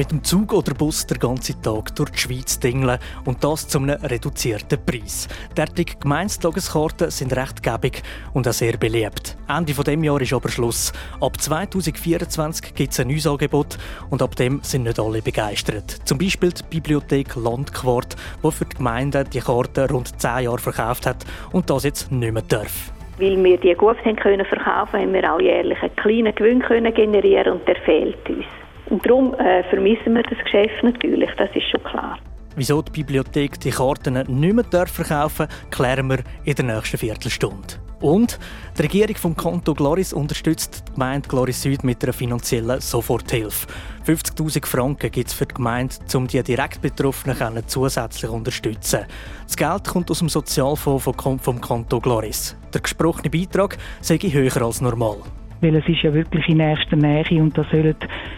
Mit 0.00 0.12
dem 0.12 0.24
Zug 0.24 0.54
oder 0.54 0.72
Bus 0.72 1.06
den 1.06 1.18
ganzen 1.18 1.60
Tag 1.60 1.94
durch 1.94 2.08
die 2.08 2.18
Schweiz 2.18 2.58
dingeln 2.58 2.98
und 3.26 3.44
das 3.44 3.68
zu 3.68 3.76
einem 3.76 4.00
reduzierten 4.02 4.78
Preis. 4.82 5.28
Derartige 5.54 5.96
Gemeindetageskarten 6.00 7.10
sind 7.10 7.36
recht 7.36 7.62
gäbig 7.62 8.02
und 8.32 8.48
auch 8.48 8.52
sehr 8.54 8.78
beliebt. 8.78 9.36
Ende 9.46 9.66
dieses 9.66 9.84
dem 9.84 10.02
Jahr 10.02 10.18
ist 10.22 10.32
aber 10.32 10.48
Schluss. 10.48 10.94
Ab 11.20 11.38
2024 11.38 12.74
gibt 12.74 12.92
es 12.92 13.00
ein 13.00 13.08
neues 13.08 13.26
Angebot 13.26 13.76
und 14.08 14.22
ab 14.22 14.36
dem 14.36 14.60
sind 14.62 14.84
nicht 14.84 14.98
alle 14.98 15.20
begeistert. 15.20 15.90
Zum 16.06 16.16
Beispiel 16.16 16.50
die 16.50 16.62
Bibliothek 16.70 17.36
Landquart, 17.36 18.16
die 18.42 18.52
für 18.52 18.64
die 18.64 18.76
Gemeinde 18.76 19.24
die 19.24 19.40
Karte 19.40 19.86
rund 19.90 20.18
10 20.18 20.44
Jahre 20.44 20.56
verkauft 20.56 21.04
hat 21.04 21.26
und 21.52 21.68
das 21.68 21.84
jetzt 21.84 22.10
nicht 22.10 22.32
mehr 22.32 22.42
darf. 22.48 22.90
Weil 23.18 23.44
wir 23.44 23.58
die 23.58 23.74
gut 23.74 23.98
verkaufen 23.98 24.16
können, 24.16 24.50
haben 24.64 25.12
wir 25.12 25.30
auch 25.34 25.40
jährlich 25.40 25.82
einen 25.82 25.94
kleinen 25.96 26.34
Gewinn 26.34 26.62
können 26.62 26.94
generieren 26.94 27.52
und 27.52 27.68
der 27.68 27.76
fehlt 27.76 28.26
uns. 28.30 28.46
Und 28.90 29.06
darum 29.06 29.34
äh, 29.34 29.62
vermissen 29.70 30.14
wir 30.14 30.22
das 30.22 30.38
Geschäft 30.38 30.82
natürlich, 30.82 31.30
das 31.38 31.48
ist 31.54 31.70
schon 31.70 31.82
klar. 31.84 32.18
Wieso 32.56 32.82
die 32.82 32.90
Bibliothek 32.90 33.60
die 33.60 33.70
Karten 33.70 34.14
nicht 34.14 34.72
mehr 34.72 34.86
verkaufen 34.86 35.46
darf, 35.46 35.70
klären 35.70 36.10
wir 36.10 36.18
in 36.44 36.54
der 36.56 36.64
nächsten 36.64 36.98
Viertelstunde. 36.98 37.74
Und 38.00 38.38
die 38.76 38.82
Regierung 38.82 39.14
vom 39.16 39.36
Konto 39.36 39.74
Gloris 39.74 40.12
unterstützt 40.12 40.84
die 40.88 40.92
Gemeinde 40.94 41.28
Gloris 41.28 41.62
Süd 41.62 41.84
mit 41.84 42.02
einer 42.02 42.12
finanziellen 42.12 42.80
Soforthilfe. 42.80 43.68
50.000 44.06 44.66
Franken 44.66 45.10
gibt 45.10 45.28
es 45.28 45.34
für 45.34 45.46
die 45.46 45.54
Gemeinde, 45.54 45.94
um 46.14 46.26
die 46.26 46.42
direkt 46.42 46.80
Betroffenen 46.80 47.36
zusätzlich 47.66 48.30
zu 48.30 48.34
unterstützen. 48.34 49.06
Das 49.44 49.56
Geld 49.56 49.86
kommt 49.86 50.10
aus 50.10 50.18
dem 50.18 50.28
Sozialfonds 50.28 51.04
vom 51.04 51.60
Konto 51.60 52.00
Gloris. 52.00 52.56
Der 52.72 52.80
gesprochene 52.80 53.30
Beitrag 53.30 53.76
sei 54.00 54.18
höher 54.18 54.62
als 54.62 54.80
normal 54.80 55.18
weil 55.60 55.76
es 55.76 55.88
ist 55.88 56.02
ja 56.02 56.12
wirklich 56.12 56.48
in 56.48 56.58
nächster 56.58 56.96
Nähe 56.96 57.42
und 57.42 57.56
da 57.56 57.64
sollen 57.70 57.96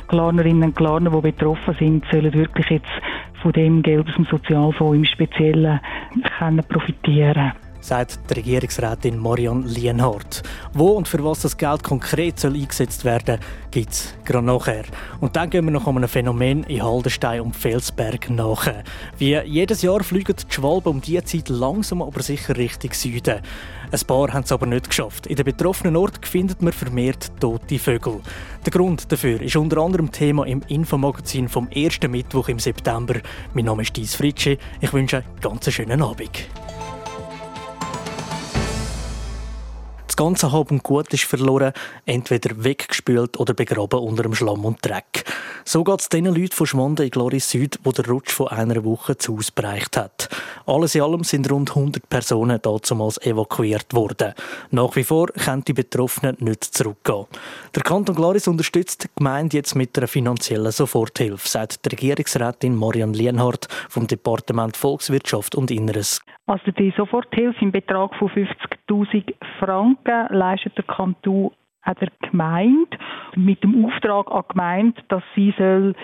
Klarnerinnen 0.08 0.64
und 0.64 0.76
Klarner, 0.76 1.10
die 1.10 1.20
betroffen 1.20 1.74
sind, 1.78 2.04
sollen 2.10 2.32
wirklich 2.32 2.66
jetzt 2.70 2.90
von 3.42 3.52
dem 3.52 3.82
Geld 3.82 4.08
aus 4.08 4.14
dem 4.14 4.24
Sozialfonds 4.26 4.96
im 4.96 5.04
Speziellen 5.04 5.80
können 6.38 6.64
profitieren 6.68 7.52
sagt 7.82 8.18
die 8.30 8.34
Regierungsrätin 8.34 9.18
Marion 9.18 9.66
Lienhardt. 9.66 10.42
Wo 10.72 10.92
und 10.92 11.08
für 11.08 11.22
was 11.24 11.40
das 11.40 11.56
Geld 11.56 11.82
konkret 11.82 12.40
soll 12.40 12.54
eingesetzt 12.54 13.04
werden 13.04 13.38
gibt 13.70 13.90
es 13.90 14.14
gerade 14.24 14.46
nachher. 14.46 14.84
Und 15.20 15.34
dann 15.34 15.50
gehen 15.50 15.64
wir 15.64 15.72
noch 15.72 15.86
um 15.86 15.96
ein 15.96 16.06
Phänomen 16.06 16.62
in 16.64 16.82
Haldenstein 16.82 17.40
und 17.40 17.56
Felsberg 17.56 18.30
nach. 18.30 18.68
Wie 19.18 19.36
jedes 19.36 19.82
Jahr 19.82 20.04
fliegen 20.04 20.36
die 20.36 20.54
Schwalben 20.54 20.90
um 20.90 21.00
diese 21.00 21.24
Zeit 21.24 21.48
langsam 21.48 22.02
aber 22.02 22.22
sicher 22.22 22.56
Richtung 22.56 22.92
Süden. 22.92 23.40
Ein 23.90 24.00
paar 24.06 24.32
haben 24.32 24.44
es 24.44 24.52
aber 24.52 24.66
nicht 24.66 24.88
geschafft. 24.88 25.26
In 25.26 25.36
den 25.36 25.44
betroffenen 25.44 25.96
Orten 25.96 26.24
findet 26.24 26.62
man 26.62 26.72
vermehrt 26.72 27.32
tote 27.40 27.78
Vögel. 27.78 28.20
Der 28.64 28.70
Grund 28.70 29.10
dafür 29.10 29.40
ist 29.40 29.56
unter 29.56 29.78
anderem 29.78 30.12
Thema 30.12 30.46
im 30.46 30.62
Infomagazin 30.68 31.48
vom 31.48 31.68
ersten 31.68 32.10
Mittwoch 32.10 32.48
im 32.48 32.58
September. 32.58 33.16
Mein 33.54 33.64
Name 33.64 33.82
ist 33.82 33.96
Dies 33.96 34.14
Fritschi. 34.14 34.58
Ich 34.80 34.92
wünsche 34.92 35.18
einen 35.18 35.40
ganz 35.40 35.70
schönen 35.70 36.00
Abend. 36.00 36.48
Das 40.12 40.16
ganze 40.18 40.52
Hab 40.52 40.70
und 40.70 40.82
Gut 40.82 41.10
ist 41.14 41.24
verloren, 41.24 41.72
entweder 42.04 42.62
weggespült 42.62 43.40
oder 43.40 43.54
begraben 43.54 43.98
unter 43.98 44.24
dem 44.24 44.34
Schlamm 44.34 44.66
und 44.66 44.84
Dreck. 44.84 45.24
So 45.64 45.84
geht 45.84 46.00
es 46.02 46.10
den 46.10 46.26
Leuten 46.26 46.52
von 46.52 46.66
Schwanden 46.66 47.06
in 47.06 47.10
Gloris 47.10 47.48
Süd, 47.48 47.78
wo 47.82 47.92
der 47.92 48.06
Rutsch 48.06 48.30
von 48.30 48.48
einer 48.48 48.84
Woche 48.84 49.16
zu 49.16 49.38
ausbereicht 49.38 49.96
hat. 49.96 50.28
Alles 50.66 50.94
in 50.94 51.00
allem 51.00 51.24
sind 51.24 51.50
rund 51.50 51.70
100 51.70 52.10
Personen 52.10 52.60
damals 52.60 53.22
evakuiert 53.22 53.94
worden. 53.94 54.34
Nach 54.70 54.94
wie 54.96 55.04
vor 55.04 55.28
können 55.28 55.64
die 55.64 55.72
Betroffenen 55.72 56.36
nicht 56.40 56.62
zurückgehen. 56.62 57.24
Der 57.74 57.82
Kanton 57.82 58.14
Gloris 58.14 58.46
unterstützt 58.46 59.04
die 59.04 59.08
Gemeinde 59.16 59.56
jetzt 59.56 59.74
mit 59.74 59.96
einer 59.96 60.08
finanziellen 60.08 60.72
Soforthilfe, 60.72 61.48
sagt 61.48 61.86
die 61.86 61.88
Regierungsrätin 61.88 62.76
Marian 62.76 63.14
Lienhardt 63.14 63.66
vom 63.88 64.06
Departement 64.06 64.76
Volkswirtschaft 64.76 65.54
und 65.54 65.70
Inneres. 65.70 66.20
Also 66.52 66.70
die 66.70 66.92
Soforthilfe 66.98 67.64
im 67.64 67.72
Betrag 67.72 68.14
von 68.16 68.28
50.000 68.28 69.32
Franken 69.58 70.26
leistet 70.36 70.76
der 70.76 70.84
Kanton 70.84 71.50
an 71.80 71.94
der 71.98 72.10
Gemeinde 72.20 72.98
mit 73.36 73.64
dem 73.64 73.86
Auftrag 73.86 74.30
an 74.30 74.42
die 74.42 74.52
Gemeinde, 74.52 75.02
dass 75.08 75.22
sie 75.34 75.54
soll, 75.56 75.94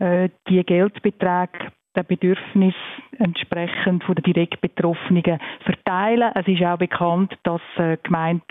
äh, 0.00 0.28
die 0.48 0.64
Geldbeträge 0.64 1.70
den 1.94 2.06
Bedürfnis 2.06 2.74
entsprechend 3.18 4.02
von 4.02 4.16
den 4.16 4.24
direkt 4.24 4.60
Betroffenen 4.60 5.38
verteilen. 5.60 6.32
Es 6.34 6.48
ist 6.48 6.64
auch 6.64 6.78
bekannt, 6.78 7.38
dass 7.44 7.60
äh, 7.76 7.96
die 7.98 8.02
Gemeinde 8.02 8.42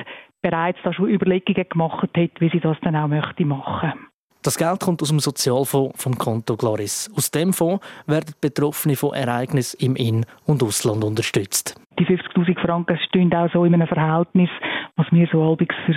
bereits 0.41 0.79
da 0.83 0.93
schon 0.93 1.09
Überlegungen 1.09 1.67
gemacht 1.67 2.17
hat, 2.17 2.39
wie 2.39 2.49
sie 2.49 2.61
das 2.61 2.77
dann 2.79 2.95
auch 2.95 3.09
möchte 3.09 3.43
machen. 3.43 4.07
Das 4.43 4.57
Geld 4.57 4.79
kommt 4.79 5.03
aus 5.03 5.09
dem 5.09 5.19
Sozialfonds 5.19 6.03
vom 6.03 6.17
Konto 6.17 6.57
Gloris. 6.57 7.11
Aus 7.15 7.29
dem 7.29 7.53
Fonds 7.53 7.85
werden 8.07 8.33
Betroffene 8.41 8.95
von 8.95 9.13
Ereignissen 9.13 9.77
im 9.79 9.95
In- 9.95 10.25
und 10.47 10.63
Ausland 10.63 11.03
unterstützt. 11.03 11.79
Die 11.99 12.05
50.000 12.07 12.59
Franken 12.59 12.97
stehen 13.07 13.31
auch 13.35 13.51
so 13.53 13.65
in 13.65 13.75
einem 13.75 13.87
Verhältnis, 13.87 14.49
was 14.95 15.05
wir 15.11 15.27
so 15.31 15.45
halbwegs 15.45 15.75
für 15.85 15.93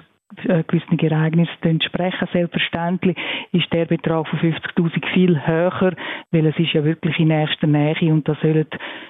äh, 0.46 0.62
gewissen 0.64 0.98
Ereignissen 0.98 1.62
entsprechen. 1.62 2.28
Selbstverständlich 2.34 3.16
ist 3.52 3.72
der 3.72 3.86
Betrag 3.86 4.28
von 4.28 4.38
50.000 4.38 5.14
viel 5.14 5.40
höher, 5.46 5.94
weil 6.30 6.46
es 6.46 6.58
ist 6.58 6.74
ja 6.74 6.84
wirklich 6.84 7.18
in 7.18 7.28
nächster 7.28 7.66
Nähe 7.66 8.12
und 8.12 8.28
da 8.28 8.36
sollen 8.42 8.66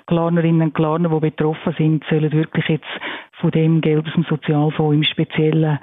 Klarnerinnen 0.07 0.69
und 0.69 0.75
Klarner, 0.75 1.09
die 1.09 1.31
betroffen 1.31 1.75
sind, 1.77 2.05
sollen 2.09 2.31
wirklich 2.31 2.69
jetzt 2.69 2.87
von 3.41 3.51
dem 3.51 3.81
Geld 3.81 4.07
aus 4.07 4.15
dem 4.15 4.25
Sozialfonds 4.25 4.95
im 4.95 5.03
Speziellen 5.03 5.81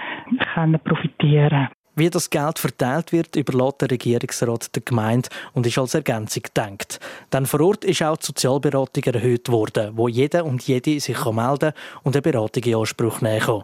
können 0.53 0.79
profitieren 0.79 1.67
wie 1.95 2.09
das 2.09 2.29
Geld 2.29 2.59
verteilt 2.59 3.11
wird, 3.11 3.35
überlässt 3.35 3.81
der 3.81 3.91
Regierungsrat 3.91 4.75
der 4.75 4.83
Gemeinde 4.83 5.29
und 5.53 5.65
ist 5.65 5.77
als 5.77 5.93
Ergänzung 5.93 6.43
gedacht. 6.43 6.99
Denn 7.33 7.45
vor 7.45 7.61
Ort 7.61 7.83
ist 7.83 8.01
auch 8.03 8.17
die 8.17 8.27
Sozialberatung 8.27 9.03
erhöht 9.03 9.49
worden, 9.49 9.91
wo 9.95 10.07
jeder 10.07 10.45
und 10.45 10.63
jede 10.67 10.99
sich 10.99 11.25
melden 11.25 11.73
und 12.03 12.15
eine 12.15 12.21
Beratung 12.21 12.63
in 12.63 12.75
Anspruch 12.75 13.21
nehmen 13.21 13.41
kann. 13.41 13.63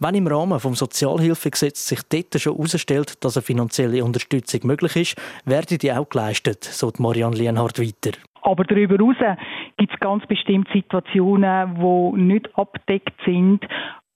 Wenn 0.00 0.14
im 0.14 0.26
Rahmen 0.28 0.58
des 0.58 0.78
Sozialhilfegesetzes 0.78 1.88
sich 1.88 2.02
dort 2.08 2.40
schon 2.40 2.54
herausstellt, 2.54 3.24
dass 3.24 3.36
eine 3.36 3.42
finanzielle 3.42 4.04
Unterstützung 4.04 4.60
möglich 4.64 4.94
ist, 4.94 5.16
werden 5.44 5.78
die 5.78 5.92
auch 5.92 6.08
geleistet, 6.08 6.62
so 6.62 6.92
Marianne 6.98 7.36
Lienhardt 7.36 7.80
weiter. 7.80 8.16
Aber 8.42 8.64
darüber 8.64 8.96
hinaus 8.96 9.36
gibt 9.76 9.92
es 9.92 10.00
ganz 10.00 10.24
bestimmte 10.26 10.72
Situationen, 10.72 11.74
die 11.74 12.22
nicht 12.22 12.48
abdeckt 12.56 13.18
sind. 13.24 13.66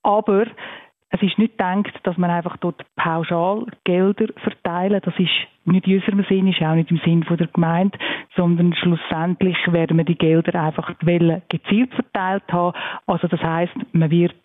Aber 0.03 0.45
es 1.13 1.21
ist 1.21 1.37
nicht 1.37 1.57
gedacht, 1.59 1.93
dass 2.03 2.17
man 2.17 2.31
einfach 2.31 2.57
dort 2.57 2.83
pauschal 2.95 3.67
Gelder 3.83 4.27
verteilen. 4.41 4.99
Das 5.03 5.13
ist 5.19 5.29
nicht 5.65 5.87
in 5.87 5.99
unserem 5.99 6.25
Sinn, 6.27 6.47
ist 6.47 6.61
auch 6.63 6.73
nicht 6.73 6.89
im 6.89 6.99
Sinn 7.05 7.23
der 7.29 7.47
Gemeinde, 7.47 7.97
sondern 8.35 8.73
schlussendlich 8.73 9.55
werden 9.71 9.97
wir 9.97 10.05
die 10.05 10.17
Gelder 10.17 10.59
einfach 10.59 10.91
gezielt 11.49 11.93
verteilt 11.93 12.51
haben. 12.51 12.75
Also 13.05 13.27
das 13.27 13.41
heißt, 13.41 13.73
man 13.91 14.09
wird 14.09 14.35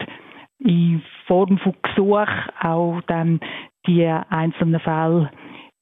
in 0.59 1.03
Form 1.27 1.57
von 1.57 1.75
Gesuch 1.83 2.29
auch 2.61 3.01
dann 3.07 3.41
die 3.87 4.05
einzelnen 4.05 4.81
Fälle 4.81 5.31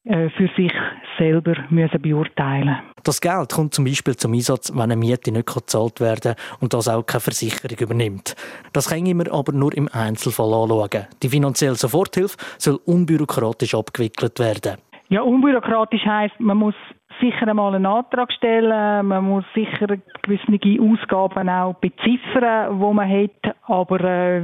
für 0.06 0.48
sich 0.56 0.72
selber 1.18 1.54
müssen 1.68 2.00
beurteilen 2.00 2.76
Das 3.02 3.20
Geld 3.20 3.52
kommt 3.52 3.74
zum 3.74 3.84
Beispiel 3.84 4.16
zum 4.16 4.34
Einsatz, 4.34 4.72
wenn 4.72 4.82
eine 4.82 4.96
Miete 4.96 5.32
nicht 5.32 5.52
gezahlt 5.52 6.00
werden 6.00 6.34
kann 6.34 6.58
und 6.60 6.74
das 6.74 6.88
auch 6.88 7.02
keine 7.02 7.20
Versicherung 7.20 7.76
übernimmt. 7.76 8.36
Das 8.72 8.88
kann 8.88 9.02
man 9.16 9.26
aber 9.28 9.52
nur 9.52 9.74
im 9.76 9.88
Einzelfall 9.92 10.54
anschauen. 10.54 11.06
Die 11.22 11.28
finanzielle 11.28 11.74
Soforthilfe 11.74 12.36
soll 12.58 12.78
unbürokratisch 12.84 13.74
abgewickelt 13.74 14.38
werden. 14.38 14.76
Ja, 15.08 15.22
unbürokratisch 15.22 16.04
heißt, 16.04 16.38
man 16.38 16.58
muss 16.58 16.74
sicher 17.20 17.48
einmal 17.48 17.74
einen 17.74 17.86
Antrag 17.86 18.32
stellen, 18.32 19.06
man 19.06 19.24
muss 19.24 19.44
sicher 19.54 19.86
gewisse 20.22 20.82
Ausgaben 20.82 21.48
auch 21.48 21.74
beziffern, 21.74 22.80
wo 22.80 22.92
man 22.92 23.08
hat, 23.08 23.54
aber 23.66 24.00
äh, 24.00 24.42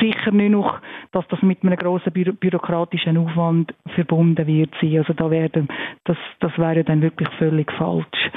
sicher 0.00 0.30
nicht 0.30 0.50
noch, 0.50 0.78
dass 1.12 1.26
das 1.28 1.42
mit 1.42 1.62
einem 1.62 1.76
grossen 1.76 2.12
bü 2.12 2.32
bürokratischen 2.32 3.16
Aufwand 3.16 3.74
verbunden 3.94 4.46
wird 4.46 4.70
sein. 4.80 4.98
Also 4.98 5.12
da 5.12 5.30
werden, 5.30 5.68
das, 6.04 6.16
das 6.40 6.56
wäre 6.58 6.84
dann 6.84 7.02
wirklich 7.02 7.28
völlig 7.38 7.70
falsch. 7.72 8.30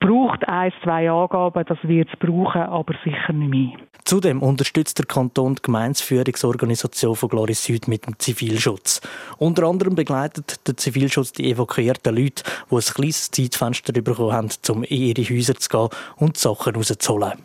Braucht 0.00 0.48
ein, 0.48 0.72
zwei 0.82 1.10
Angaben, 1.10 1.64
das 1.66 1.78
wird 1.82 2.08
es 2.12 2.18
brauchen, 2.18 2.62
aber 2.62 2.94
sicher 3.04 3.32
nicht 3.32 3.50
mehr. 3.50 3.88
Zudem 4.04 4.42
unterstützt 4.42 4.98
der 4.98 5.06
Kanton 5.06 5.56
die 5.56 5.62
Gemeinsführungsorganisation 5.62 7.14
von 7.14 7.28
Gloris 7.28 7.64
Süd 7.64 7.88
mit 7.88 8.06
dem 8.06 8.18
Zivilschutz. 8.18 9.02
Unter 9.36 9.64
anderem 9.64 9.94
begleitet 9.94 10.66
der 10.66 10.76
Zivilschutz 10.76 11.32
die 11.32 11.50
evakuierten 11.50 12.16
Leute, 12.16 12.42
die 12.70 12.74
ein 12.74 12.80
kleines 12.80 13.30
Zeitfenster 13.30 13.92
bekommen 13.92 14.32
haben, 14.32 14.48
um 14.70 14.82
in 14.84 15.02
ihre 15.02 15.22
Häuser 15.22 15.56
zu 15.56 15.68
gehen 15.68 15.88
und 16.16 16.38
Sachen 16.38 16.74
rauszuholen. 16.74 17.44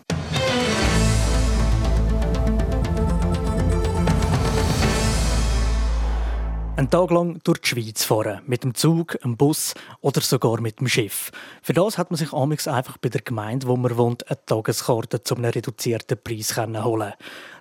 Einen 6.94 7.08
Tag 7.08 7.12
lang 7.12 7.40
durch 7.44 7.60
die 7.60 7.70
Schweiz 7.70 8.04
fahren. 8.04 8.42
Mit 8.46 8.64
dem 8.64 8.76
Zug, 8.76 9.18
einem 9.24 9.36
Bus 9.36 9.74
oder 10.02 10.22
sogar 10.22 10.62
mit 10.62 10.80
dem 10.80 10.88
Schiff. 10.88 11.32
Für 11.64 11.74
das 11.74 11.98
hat 11.98 12.12
man 12.12 12.18
sich 12.18 12.34
amigs 12.34 12.68
einfach 12.68 12.98
bei 12.98 13.10
der 13.10 13.22
Gemeinde, 13.22 13.68
wo 13.68 13.76
man 13.76 13.98
wohnt, 13.98 14.30
eine 14.30 14.46
Tageskarte 14.46 15.24
zu 15.24 15.36
einem 15.36 15.46
reduzierten 15.46 16.20
Preis 16.24 16.56
holen 16.56 17.14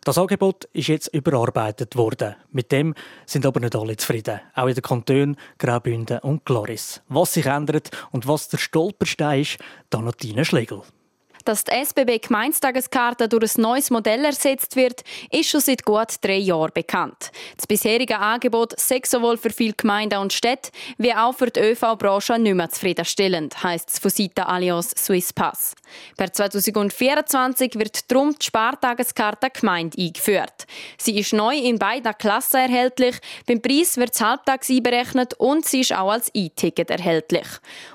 Das 0.05 0.19
Angebot 0.19 0.65
ist 0.75 0.89
jetzt 0.89 1.15
überarbeitet 1.15 1.97
worden. 1.97 2.35
Mit 2.51 2.73
dem 2.73 2.95
sind 3.25 3.47
aber 3.47 3.61
nicht 3.61 3.75
alle 3.75 3.97
zufrieden. 3.97 4.41
Auch 4.55 4.67
in 4.67 4.75
den 4.75 4.83
Kantonen 4.83 5.37
Graubünden 5.59 6.19
und 6.19 6.45
Gloris. 6.45 7.01
Was 7.09 7.33
sich 7.33 7.47
ändert 7.47 7.91
und 8.11 8.29
was 8.29 8.49
der 8.49 8.59
Stolperstein 8.59 9.41
ist, 9.41 9.59
dann 9.89 10.05
noch 10.05 10.13
Tina 10.13 10.45
Schlegel. 10.45 10.83
Dass 11.45 11.65
die 11.65 11.73
SBB 11.73 12.19
Gemeindestageskarte 12.19 13.29
durch 13.29 13.57
ein 13.57 13.63
neues 13.63 13.91
Modell 13.91 14.25
ersetzt 14.25 14.77
wird, 14.77 15.03
ist 15.31 15.51
schon 15.51 15.61
seit 15.61 15.85
gut 15.85 16.15
drei 16.21 16.37
Jahren 16.37 16.71
bekannt. 16.73 17.33
Das 17.57 17.67
bisherige 17.67 18.19
Angebot 18.19 18.79
sei 18.79 19.01
sowohl 19.05 19.37
für 19.37 19.51
viele 19.51 19.73
Gemeinden 19.73 20.19
und 20.19 20.33
Städte 20.33 20.71
wie 20.99 21.13
auch 21.13 21.35
für 21.35 21.51
die 21.51 21.61
ÖV-Branche 21.61 22.39
nicht 22.39 22.55
mehr 22.55 22.71
zufriedenstellend, 22.71 23.63
heisst 23.63 23.91
es 23.91 23.99
von 23.99 24.11
Seiten 24.11 24.41
Allianz 24.41 24.91
Swiss 24.97 25.33
Pass. 25.33 25.75
Per 26.17 26.33
2024 26.33 27.79
wird 27.79 28.11
darum 28.11 28.35
die 28.39 28.47
Spartageskarte 28.47 29.51
Gemeinde 29.51 30.01
eingeführt. 30.01 30.67
Sie 30.99 31.19
ist 31.19 31.33
neu 31.33 31.57
in 31.57 31.79
beiden 31.79 32.17
Klassen 32.19 32.59
erhältlich, 32.59 33.17
beim 33.47 33.61
Preis 33.61 33.97
wird 33.97 34.15
das 34.15 34.21
Halbtags 34.21 34.71
einberechnet 34.71 35.35
und 35.35 35.65
sie 35.67 35.81
ist 35.81 35.93
auch 35.93 36.13
als 36.13 36.31
E-Ticket 36.35 36.91
erhältlich. 36.91 37.47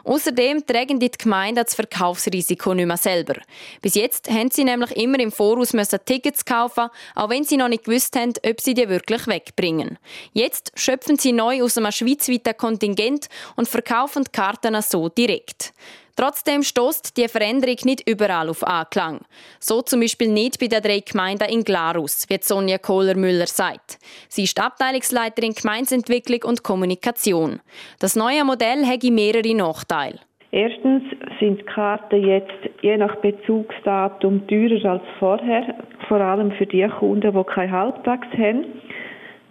Außerdem 0.03 0.65
tragen 0.65 0.99
die 0.99 1.11
Gemeinden 1.11 1.63
das 1.63 1.75
Verkaufsrisiko 1.75 2.73
nicht 2.73 2.87
mehr 2.87 2.97
selber. 2.97 3.36
Bis 3.81 3.95
jetzt 3.95 4.29
haben 4.29 4.51
sie 4.51 4.63
nämlich 4.63 4.91
immer 4.97 5.19
im 5.19 5.31
Voraus 5.31 5.73
müssen 5.73 5.99
Tickets 6.05 6.45
kaufen, 6.45 6.89
auch 7.15 7.29
wenn 7.29 7.43
sie 7.43 7.57
noch 7.57 7.67
nicht 7.67 7.85
gewusst 7.85 8.15
haben, 8.15 8.33
ob 8.45 8.61
sie 8.61 8.73
die 8.73 8.89
wirklich 8.89 9.27
wegbringen. 9.27 9.97
Jetzt 10.33 10.71
schöpfen 10.75 11.17
sie 11.17 11.31
neu 11.31 11.63
aus 11.63 11.77
einem 11.77 11.91
schweizweiten 11.91 12.57
Kontingent 12.57 13.27
und 13.55 13.67
verkaufen 13.67 14.23
die 14.23 14.31
Karten 14.31 14.81
so 14.81 15.09
direkt. 15.09 15.73
Trotzdem 16.17 16.63
stoßt 16.63 17.15
die 17.15 17.27
Veränderung 17.27 17.77
nicht 17.83 18.09
überall 18.09 18.49
auf 18.49 18.65
Anklang. 18.65 19.21
So 19.59 19.83
zum 19.83 19.99
Beispiel 19.99 20.29
nicht 20.29 20.57
bei 20.57 20.65
den 20.65 20.81
drei 20.81 20.99
Gemeinden 21.01 21.47
in 21.47 21.63
Glarus, 21.63 22.25
wie 22.27 22.39
Sonja 22.41 22.79
Kohler-Müller 22.79 23.45
sagt. 23.45 23.99
Sie 24.27 24.45
ist 24.45 24.59
Abteilungsleiterin 24.59 25.53
Gemeinsentwicklung 25.53 26.41
und 26.41 26.63
Kommunikation. 26.63 27.61
Das 27.99 28.15
neue 28.15 28.43
Modell 28.43 28.83
hätte 28.83 29.11
mehrere 29.11 29.53
Nachteile. 29.53 30.19
Erstens 30.51 31.03
sind 31.39 31.65
Karten 31.67 32.25
jetzt 32.25 32.53
je 32.81 32.97
nach 32.97 33.17
Bezugsdatum 33.17 34.47
teurer 34.47 34.91
als 34.91 35.03
vorher, 35.19 35.75
vor 36.07 36.21
allem 36.21 36.51
für 36.51 36.65
die 36.65 36.87
Kunden, 36.87 37.33
die 37.33 37.43
keine 37.43 37.71
Halbtags 37.71 38.27
haben. 38.37 38.65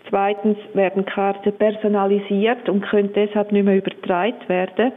Zweitens 0.09 0.57
werden 0.73 1.05
Karten 1.05 1.53
personalisiert 1.53 2.69
und 2.69 2.81
können 2.83 3.13
deshalb 3.15 3.53
nicht 3.53 3.65
mehr 3.65 3.77
übertragen 3.77 4.37
werden. 4.47 4.93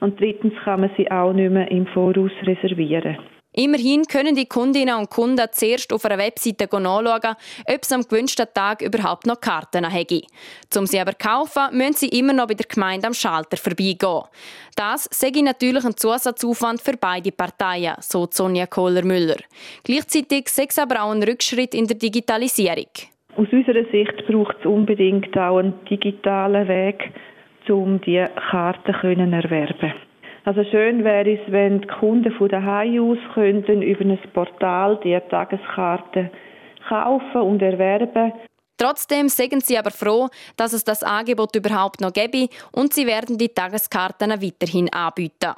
Und 0.00 0.18
drittens 0.18 0.54
kann 0.64 0.80
man 0.80 0.90
sie 0.96 1.10
auch 1.10 1.32
nicht 1.32 1.50
mehr 1.50 1.70
im 1.70 1.86
Voraus 1.86 2.32
reservieren. 2.44 3.16
Immerhin 3.56 4.04
können 4.04 4.34
die 4.34 4.46
Kundinnen 4.46 4.96
und 4.96 5.10
Kunden 5.10 5.46
zuerst 5.52 5.92
auf 5.92 6.04
einer 6.04 6.18
Webseite 6.18 6.64
nachschauen, 6.64 7.36
ob 7.68 7.82
es 7.82 7.92
am 7.92 8.02
gewünschten 8.02 8.46
Tag 8.52 8.82
überhaupt 8.82 9.26
noch 9.26 9.40
Karten 9.40 9.86
haben. 9.86 10.22
Um 10.76 10.86
sie 10.86 10.98
aber 10.98 11.12
zu 11.12 11.28
kaufen, 11.28 11.76
müssen 11.76 11.94
sie 11.94 12.08
immer 12.08 12.32
noch 12.32 12.48
bei 12.48 12.54
der 12.54 12.66
Gemeinde 12.66 13.06
am 13.06 13.14
Schalter 13.14 13.56
vorbeigehen. 13.56 14.22
Das 14.76 15.08
sei 15.12 15.30
natürlich 15.40 15.84
ein 15.84 15.96
Zusatzaufwand 15.96 16.80
für 16.80 16.96
beide 16.96 17.30
Parteien, 17.30 17.94
so 18.00 18.26
Sonja 18.28 18.66
Kohler-Müller. 18.66 19.36
Gleichzeitig 19.84 20.48
sei 20.48 20.66
es 20.68 20.78
aber 20.78 21.04
auch 21.04 21.12
ein 21.12 21.22
Rückschritt 21.22 21.74
in 21.74 21.86
der 21.86 21.96
Digitalisierung. 21.96 22.90
Aus 23.36 23.46
unserer 23.52 23.84
Sicht 23.92 24.26
braucht 24.26 24.56
es 24.60 24.66
unbedingt 24.66 25.36
auch 25.36 25.58
einen 25.58 25.74
digitalen 25.90 26.66
Weg, 26.66 27.12
um 27.68 28.00
diese 28.00 28.30
Karten 28.50 28.94
zu 29.00 29.06
erwerben. 29.06 29.92
Also 30.44 30.62
schön 30.64 31.04
wäre 31.04 31.32
es, 31.32 31.40
wenn 31.46 31.80
die 31.80 31.86
Kunden 31.86 32.30
von 32.32 32.48
daheim 32.48 33.10
aus 33.10 33.18
könnten 33.32 33.80
über 33.80 34.04
ein 34.04 34.18
Portal 34.34 35.00
die 35.02 35.18
Tageskarte 35.30 36.30
kaufen 36.86 37.40
und 37.40 37.62
erwerben 37.62 38.32
Trotzdem 38.76 39.28
sind 39.28 39.64
sie 39.64 39.78
aber 39.78 39.92
froh, 39.92 40.28
dass 40.56 40.72
es 40.72 40.82
das 40.82 41.02
Angebot 41.04 41.54
überhaupt 41.54 42.00
noch 42.00 42.12
gäbe 42.12 42.48
und 42.72 42.92
sie 42.92 43.06
werden 43.06 43.38
die 43.38 43.48
Tageskarten 43.48 44.30
weiterhin 44.42 44.92
anbieten. 44.92 45.54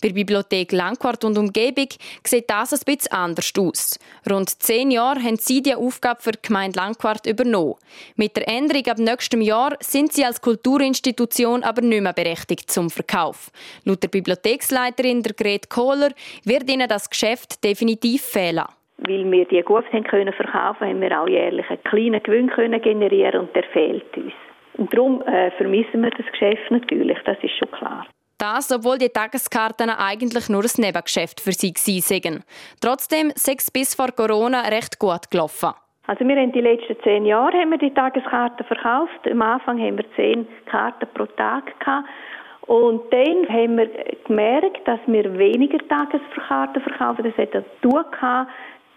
Bei 0.00 0.08
der 0.08 0.14
Bibliothek 0.14 0.70
Langquart 0.70 1.24
und 1.24 1.36
Umgebung 1.36 1.88
sieht 2.24 2.48
das 2.48 2.72
ein 2.72 2.80
bisschen 2.84 3.12
anders 3.12 3.52
aus. 3.58 3.98
Rund 4.28 4.62
zehn 4.62 4.92
Jahre 4.92 5.20
haben 5.20 5.36
sie 5.36 5.62
die 5.62 5.74
Aufgabe 5.74 6.22
für 6.22 6.32
die 6.32 6.42
Gemeinde 6.42 6.78
Langquart 6.78 7.26
übernommen. 7.26 7.74
Mit 8.14 8.36
der 8.36 8.48
Änderung 8.48 8.86
ab 8.86 8.98
nächstem 8.98 9.42
Jahr 9.42 9.76
sind 9.80 10.12
sie 10.12 10.24
als 10.24 10.40
Kulturinstitution 10.40 11.64
aber 11.64 11.82
nicht 11.82 12.02
mehr 12.02 12.12
berechtigt 12.12 12.70
zum 12.70 12.88
Verkauf. 12.90 13.50
Laut 13.84 14.02
der 14.02 14.08
Bibliotheksleiterin 14.08 15.22
der 15.22 15.34
Gret 15.34 15.68
Kohler 15.70 16.12
wird 16.44 16.70
ihnen 16.70 16.88
das 16.88 17.10
Geschäft 17.10 17.64
definitiv 17.64 18.22
fehlen 18.22 18.64
weil 19.06 19.30
wir 19.30 19.44
die 19.46 19.62
gut 19.62 19.84
haben 19.92 20.04
können 20.04 20.32
verkaufen, 20.32 20.88
haben 20.88 21.00
wir 21.00 21.20
auch 21.20 21.28
jährlich 21.28 21.68
einen 21.68 21.82
kleinen 21.84 22.22
Gewinn 22.22 22.50
können 22.50 22.80
generieren 22.80 23.42
und 23.42 23.56
der 23.56 23.64
fehlt 23.64 24.16
uns. 24.16 24.32
Und 24.74 24.92
darum 24.94 25.22
äh, 25.22 25.50
vermissen 25.52 26.02
wir 26.02 26.10
das 26.10 26.26
Geschäft 26.26 26.70
natürlich, 26.70 27.18
das 27.24 27.36
ist 27.42 27.56
schon 27.58 27.70
klar. 27.70 28.06
Das, 28.38 28.72
obwohl 28.72 28.96
die 28.96 29.10
Tageskarten 29.10 29.90
eigentlich 29.90 30.48
nur 30.48 30.62
ein 30.62 30.70
Nebengeschäft 30.78 31.40
für 31.40 31.52
sie 31.52 31.74
waren. 31.74 32.42
Trotzdem 32.80 33.32
sei 33.34 33.54
es 33.58 33.70
bis 33.70 33.94
vor 33.94 34.12
Corona 34.12 34.62
recht 34.62 34.98
gut 34.98 35.30
gelaufen. 35.30 35.74
Also 36.06 36.26
wir 36.26 36.36
haben 36.36 36.50
die 36.52 36.62
letzten 36.62 36.96
zehn 37.04 37.26
Jahre 37.26 37.58
haben 37.58 37.70
wir 37.70 37.78
die 37.78 37.92
Tageskarten 37.92 38.64
verkauft. 38.66 39.28
Am 39.30 39.42
Anfang 39.42 39.78
haben 39.78 39.98
wir 39.98 40.04
zehn 40.16 40.48
Karten 40.66 41.06
pro 41.12 41.26
Tag 41.26 41.78
gehabt. 41.78 42.08
Und 42.62 43.02
dann 43.12 43.48
haben 43.48 43.76
wir 43.76 43.88
gemerkt, 44.24 44.88
dass 44.88 45.00
wir 45.06 45.36
weniger 45.38 45.78
Tageskarten 45.88 46.82
verkaufen. 46.82 47.24
Das 47.24 47.36
hat 47.36 47.54
dazu 47.54 47.90
gehabt, 47.90 48.50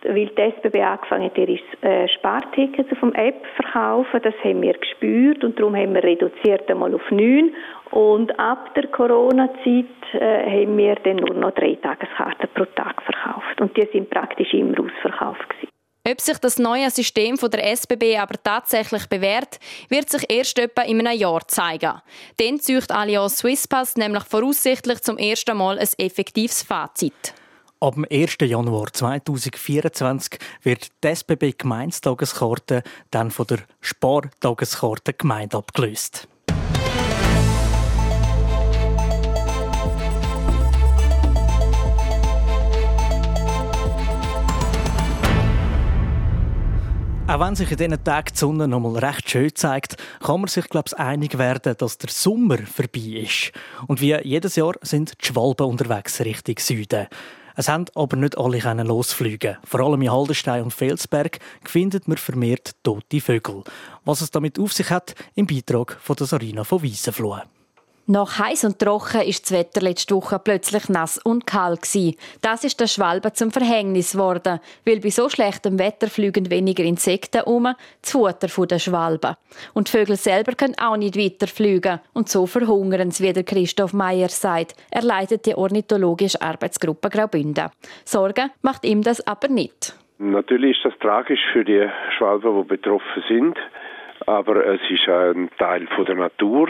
weil 0.05 0.27
die 0.27 0.41
SBB 0.41 0.81
angefangen 0.81 1.25
hat, 1.25 1.37
ihre 1.37 1.59
äh, 1.81 2.07
Spartickets 2.09 2.91
auf 2.91 3.13
App 3.15 3.35
zu 3.35 3.63
verkaufen. 3.63 4.21
Das 4.23 4.33
haben 4.43 4.61
wir 4.61 4.73
gespürt 4.73 5.43
und 5.43 5.59
darum 5.59 5.75
haben 5.75 5.93
wir 5.93 6.03
reduziert 6.03 6.69
einmal 6.69 6.93
auf 6.93 7.09
neun. 7.11 7.53
Und 7.91 8.37
ab 8.39 8.73
der 8.75 8.87
Corona-Zeit 8.87 9.85
äh, 10.13 10.63
haben 10.63 10.77
wir 10.77 10.95
dann 10.95 11.17
nur 11.17 11.35
noch 11.35 11.51
drei 11.51 11.75
Tageskarten 11.75 12.49
pro 12.53 12.65
Tag 12.65 13.01
verkauft. 13.03 13.61
Und 13.61 13.75
die 13.77 13.87
sind 13.91 14.09
praktisch 14.09 14.53
immer 14.53 14.79
ausverkauft 14.79 15.49
gewesen. 15.49 15.69
Ob 16.05 16.19
sich 16.19 16.37
das 16.37 16.59
neue 16.59 16.89
System 16.89 17.37
von 17.37 17.49
der 17.49 17.71
SBB 17.71 18.17
aber 18.19 18.35
tatsächlich 18.43 19.07
bewährt, 19.07 19.57
wird 19.87 20.09
sich 20.09 20.29
erst 20.29 20.59
etwa 20.59 20.81
in 20.81 20.99
einem 20.99 21.17
Jahr 21.17 21.47
zeigen. 21.47 22.01
Dann 22.37 22.59
zieht 22.59 22.91
Allianz 22.91 23.37
Swisspass 23.37 23.95
nämlich 23.95 24.23
voraussichtlich 24.23 25.01
zum 25.01 25.17
ersten 25.17 25.55
Mal 25.55 25.79
ein 25.79 25.87
effektives 25.97 26.61
Fazit. 26.61 27.33
Ab 27.83 27.95
dem 27.95 28.05
1. 28.09 28.37
Januar 28.39 28.93
2024 28.93 30.39
wird 30.61 30.87
die 31.03 31.07
SBB 31.09 31.51
Gemeindetageskarte 31.57 32.81
dann 33.11 33.29
von 33.29 33.45
der 33.45 33.59
Spartageskarte 33.81 35.11
Gemeinde 35.11 35.57
abgelöst. 35.57 36.29
Auch 47.27 47.39
wenn 47.41 47.55
sich 47.55 47.69
in 47.69 47.75
diesen 47.75 48.01
Tagen 48.01 48.29
die 48.33 48.37
Sonne 48.37 48.69
noch 48.69 48.79
mal 48.79 48.97
recht 48.97 49.29
schön 49.29 49.53
zeigt, 49.53 49.97
kann 50.21 50.39
man 50.39 50.47
sich 50.47 50.69
glaube 50.69 50.87
ich, 50.87 50.97
einig 50.97 51.37
werden, 51.37 51.75
dass 51.77 51.97
der 51.97 52.09
Sommer 52.09 52.59
vorbei 52.59 53.23
ist. 53.25 53.51
Und 53.87 53.99
wie 53.99 54.15
jedes 54.23 54.55
Jahr 54.55 54.75
sind 54.83 55.21
die 55.21 55.25
Schwalben 55.25 55.67
unterwegs 55.67 56.21
Richtung 56.21 56.55
Süden. 56.59 57.07
Es 57.55 57.69
haben 57.69 57.85
aber 57.95 58.17
nicht 58.17 58.37
alle 58.37 58.83
losfliegen. 58.83 59.57
Vor 59.63 59.79
allem 59.81 60.01
in 60.01 60.11
Haldenstein 60.11 60.63
und 60.63 60.73
Felsberg 60.73 61.39
findet 61.63 62.07
man 62.07 62.17
vermehrt 62.17 62.75
tote 62.83 63.21
Vögel. 63.21 63.63
Was 64.05 64.21
es 64.21 64.31
damit 64.31 64.59
auf 64.59 64.73
sich 64.73 64.89
hat, 64.89 65.15
im 65.35 65.47
Beitrag 65.47 65.97
von 66.01 66.15
der 66.15 66.27
Sarina 66.27 66.63
von 66.63 66.81
Wiesenfloh. 66.81 67.41
Nach 68.05 68.37
heiß 68.37 68.65
und 68.65 68.79
trocken 68.79 69.21
ist 69.21 69.45
das 69.45 69.57
Wetter 69.57 69.79
letzte 69.79 70.13
Woche 70.13 70.37
plötzlich 70.37 70.89
nass 70.89 71.17
und 71.17 71.47
kalt 71.47 71.83
gewesen. 71.83 72.17
Das 72.41 72.65
ist 72.65 72.81
der 72.81 72.87
Schwalbe 72.87 73.31
zum 73.31 73.49
Verhängnis 73.49 74.11
geworden, 74.11 74.59
weil 74.85 74.99
bei 74.99 75.09
so 75.09 75.29
schlechtem 75.29 75.79
Wetter 75.79 76.07
fliegen 76.07 76.51
weniger 76.51 76.83
Insekten 76.83 77.43
um, 77.43 77.73
das 78.01 78.11
Futter 78.11 78.67
der 78.67 78.79
Schwalben. 78.79 79.37
Und 79.73 79.87
die 79.87 79.97
Vögel 79.97 80.17
selber 80.17 80.51
können 80.51 80.75
auch 80.81 80.97
nicht 80.97 81.17
weiter 81.17 81.47
fliegen 81.47 82.01
und 82.11 82.27
so 82.27 82.45
verhungern 82.45 83.11
sie, 83.11 83.23
wie 83.23 83.31
der 83.31 83.45
Christoph 83.45 83.93
Meyer 83.93 84.27
sagt. 84.27 84.75
Er 84.91 85.03
leitet 85.03 85.45
die 85.45 85.55
ornithologische 85.55 86.41
Arbeitsgruppe 86.41 87.09
Graubünden. 87.09 87.69
Sorgen 88.03 88.51
macht 88.61 88.83
ihm 88.83 89.01
das 89.01 89.25
aber 89.25 89.47
nicht. 89.47 89.95
Natürlich 90.17 90.75
ist 90.75 90.83
das 90.83 90.99
tragisch 90.99 91.39
für 91.53 91.63
die 91.63 91.87
Schwalben, 92.17 92.63
die 92.63 92.67
betroffen 92.67 93.23
sind, 93.29 93.57
aber 94.25 94.65
es 94.65 94.81
ist 94.89 95.07
ein 95.07 95.49
Teil 95.57 95.87
der 96.05 96.15
Natur 96.15 96.67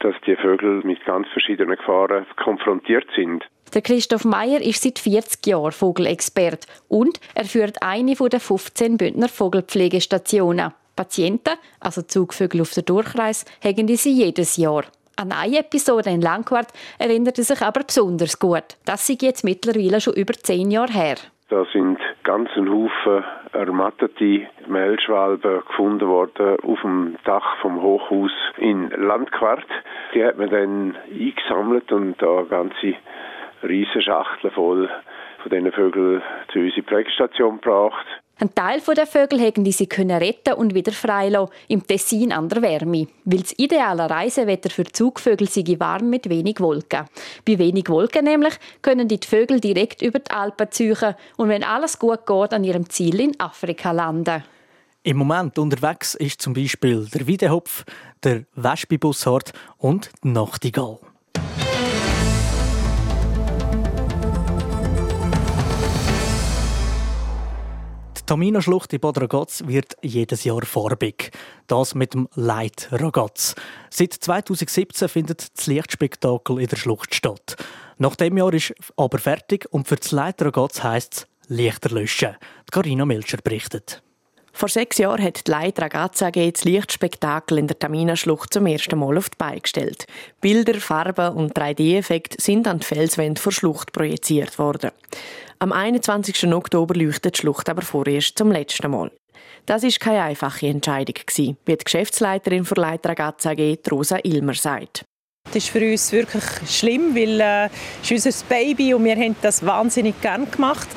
dass 0.00 0.14
die 0.26 0.36
Vögel 0.36 0.82
mit 0.84 1.04
ganz 1.04 1.28
verschiedenen 1.28 1.76
Gefahren 1.76 2.26
konfrontiert 2.42 3.06
sind. 3.14 3.44
Der 3.74 3.82
Christoph 3.82 4.24
Meyer 4.24 4.60
ist 4.60 4.82
seit 4.82 4.98
40 4.98 5.46
Jahren 5.46 5.72
Vogelexpert 5.72 6.66
und 6.88 7.20
er 7.34 7.44
führt 7.44 7.82
eine 7.82 8.14
der 8.14 8.40
15 8.40 8.96
Bündner 8.96 9.28
Vogelpflegestationen. 9.28 10.72
Patienten, 10.96 11.54
also 11.78 12.02
Zugvögel 12.02 12.62
auf 12.62 12.72
der 12.72 12.82
Durchreise, 12.82 13.46
haben 13.62 13.88
sie 13.96 14.10
jedes 14.12 14.56
Jahr. 14.56 14.84
An 15.16 15.32
eine 15.32 15.58
Episode 15.58 16.10
in 16.10 16.20
Langquart 16.20 16.68
erinnert 16.98 17.38
er 17.38 17.44
sich 17.44 17.60
aber 17.60 17.82
besonders 17.84 18.38
gut. 18.38 18.76
Das 18.84 19.08
ist 19.08 19.22
jetzt 19.22 19.44
mittlerweile 19.44 20.00
schon 20.00 20.14
über 20.14 20.32
zehn 20.34 20.70
Jahre 20.70 20.92
her. 20.92 21.16
Da 21.50 21.64
sind 21.72 21.98
ganz 22.24 22.50
ein 22.56 22.68
Haufen 22.70 23.24
ermattete 23.54 24.46
Mehlschwalben 24.66 25.62
gefunden 25.66 26.06
worden 26.06 26.58
auf 26.62 26.80
dem 26.82 27.16
Dach 27.24 27.56
vom 27.62 27.80
Hochhaus 27.80 28.32
in 28.58 28.90
Landquart. 28.90 29.66
Die 30.12 30.22
hat 30.22 30.36
man 30.36 30.50
dann 30.50 30.96
eingesammelt 31.10 31.90
und 31.90 32.20
da 32.20 32.42
ganze 32.42 32.94
riesige 33.62 34.02
Schachteln 34.02 34.52
voll 34.52 34.90
von 35.42 35.50
diesen 35.50 35.72
Vögeln 35.72 36.22
zu 36.52 36.58
unserer 36.58 36.82
Pflegestation 36.82 37.60
gebracht. 37.60 38.06
Ein 38.40 38.54
Teil 38.54 38.80
der 38.94 39.06
Vögel 39.06 39.40
hätten 39.40 39.64
diese 39.64 39.88
können 39.88 40.16
retten 40.16 40.54
und 40.54 40.72
wieder 40.72 40.92
freilassen, 40.92 41.52
im 41.66 41.84
Tessin 41.84 42.32
an 42.32 42.48
der 42.48 42.62
Wärme. 42.62 43.08
Weil 43.24 43.40
das 43.40 43.58
ideale 43.58 44.08
Reisewetter 44.08 44.70
für 44.70 44.84
Zugvögel 44.84 45.48
sei 45.48 45.64
warm 45.78 46.08
mit 46.08 46.28
wenig 46.28 46.60
Wolken. 46.60 47.06
Bei 47.44 47.58
wenig 47.58 47.88
Wolken 47.88 48.24
nämlich 48.24 48.54
können 48.80 49.08
die 49.08 49.18
Vögel 49.24 49.58
direkt 49.58 50.02
über 50.02 50.20
die 50.20 50.30
Alpen 50.30 50.70
ziehen 50.70 51.16
und 51.36 51.48
wenn 51.48 51.64
alles 51.64 51.98
gut 51.98 52.26
geht, 52.26 52.52
an 52.52 52.62
ihrem 52.62 52.88
Ziel 52.88 53.18
in 53.18 53.40
Afrika 53.40 53.90
landen. 53.90 54.44
Im 55.02 55.16
Moment 55.16 55.58
unterwegs 55.58 56.14
ist 56.14 56.40
zum 56.40 56.52
Beispiel 56.54 57.06
der 57.12 57.26
Wiedehopf, 57.26 57.84
der 58.22 58.44
Wespenbushort 58.54 59.52
und 59.78 60.10
die 60.22 60.28
Nachtigall. 60.28 60.98
Tamina-Schlucht 68.28 68.92
in 68.92 69.00
Bad 69.00 69.22
Ragaz 69.22 69.62
wird 69.66 69.96
jedes 70.02 70.44
Jahr 70.44 70.60
farbig. 70.66 71.30
Das 71.66 71.94
mit 71.94 72.12
dem 72.12 72.28
Light 72.34 72.88
Ragaz. 72.92 73.54
Seit 73.88 74.12
2017 74.12 75.08
findet 75.08 75.56
das 75.56 75.66
Lichtspektakel 75.66 76.60
in 76.60 76.66
der 76.66 76.76
Schlucht 76.76 77.14
statt. 77.14 77.56
Nach 77.96 78.16
dem 78.16 78.36
Jahr 78.36 78.52
ist 78.52 78.74
aber 78.98 79.16
fertig 79.16 79.66
und 79.70 79.88
für 79.88 79.96
das 79.96 80.12
Light 80.12 80.42
Ragaz 80.42 80.82
heisst 80.82 81.14
es 81.14 81.26
Lichter 81.48 81.88
löschen. 81.88 82.36
Carina 82.70 83.06
Melcher 83.06 83.38
berichtet. 83.42 84.02
Vor 84.58 84.68
sechs 84.68 84.98
Jahren 84.98 85.22
hat 85.22 85.46
die 85.46 85.52
Leiter 85.52 85.82
Ragazza 85.82 86.26
AG 86.26 86.50
das 86.52 86.64
Lichtspektakel 86.64 87.58
in 87.58 87.68
der 87.68 87.78
Tamina-Schlucht 87.78 88.52
zum 88.52 88.66
ersten 88.66 88.98
Mal 88.98 89.16
auf 89.16 89.30
die 89.30 89.36
Beine 89.38 89.60
gestellt. 89.60 90.04
Bilder, 90.40 90.80
Farben 90.80 91.36
und 91.36 91.56
3D-Effekte 91.56 92.42
sind 92.42 92.66
an 92.66 92.80
die 92.80 92.84
Felswände 92.84 93.40
der 93.40 93.52
Schlucht 93.52 93.92
projiziert 93.92 94.58
worden. 94.58 94.90
Am 95.60 95.70
21. 95.70 96.52
Oktober 96.52 96.96
leuchtet 96.96 97.36
die 97.36 97.40
Schlucht 97.42 97.68
aber 97.68 97.82
vorerst 97.82 98.36
zum 98.36 98.50
letzten 98.50 98.90
Mal. 98.90 99.12
Das 99.64 99.84
ist 99.84 100.00
keine 100.00 100.22
einfache 100.22 100.66
Entscheidung 100.66 101.14
wie 101.36 101.76
die 101.76 101.84
Geschäftsleiterin 101.84 102.64
der 102.64 102.82
Leiter 102.82 103.10
Ragazza 103.10 103.50
AG, 103.50 103.78
Rosa 103.88 104.18
Ilmer, 104.24 104.54
sagt. 104.54 105.04
Das 105.52 105.64
ist 105.64 105.70
für 105.70 105.80
uns 105.80 106.12
wirklich 106.12 106.44
schlimm, 106.66 107.14
weil 107.14 107.40
äh, 107.40 107.68
es 108.02 108.10
ist 108.10 108.26
unser 108.26 108.44
Baby 108.48 108.94
und 108.94 109.04
wir 109.04 109.16
haben 109.16 109.34
das 109.40 109.64
wahnsinnig 109.64 110.20
gern 110.20 110.50
gemacht. 110.50 110.88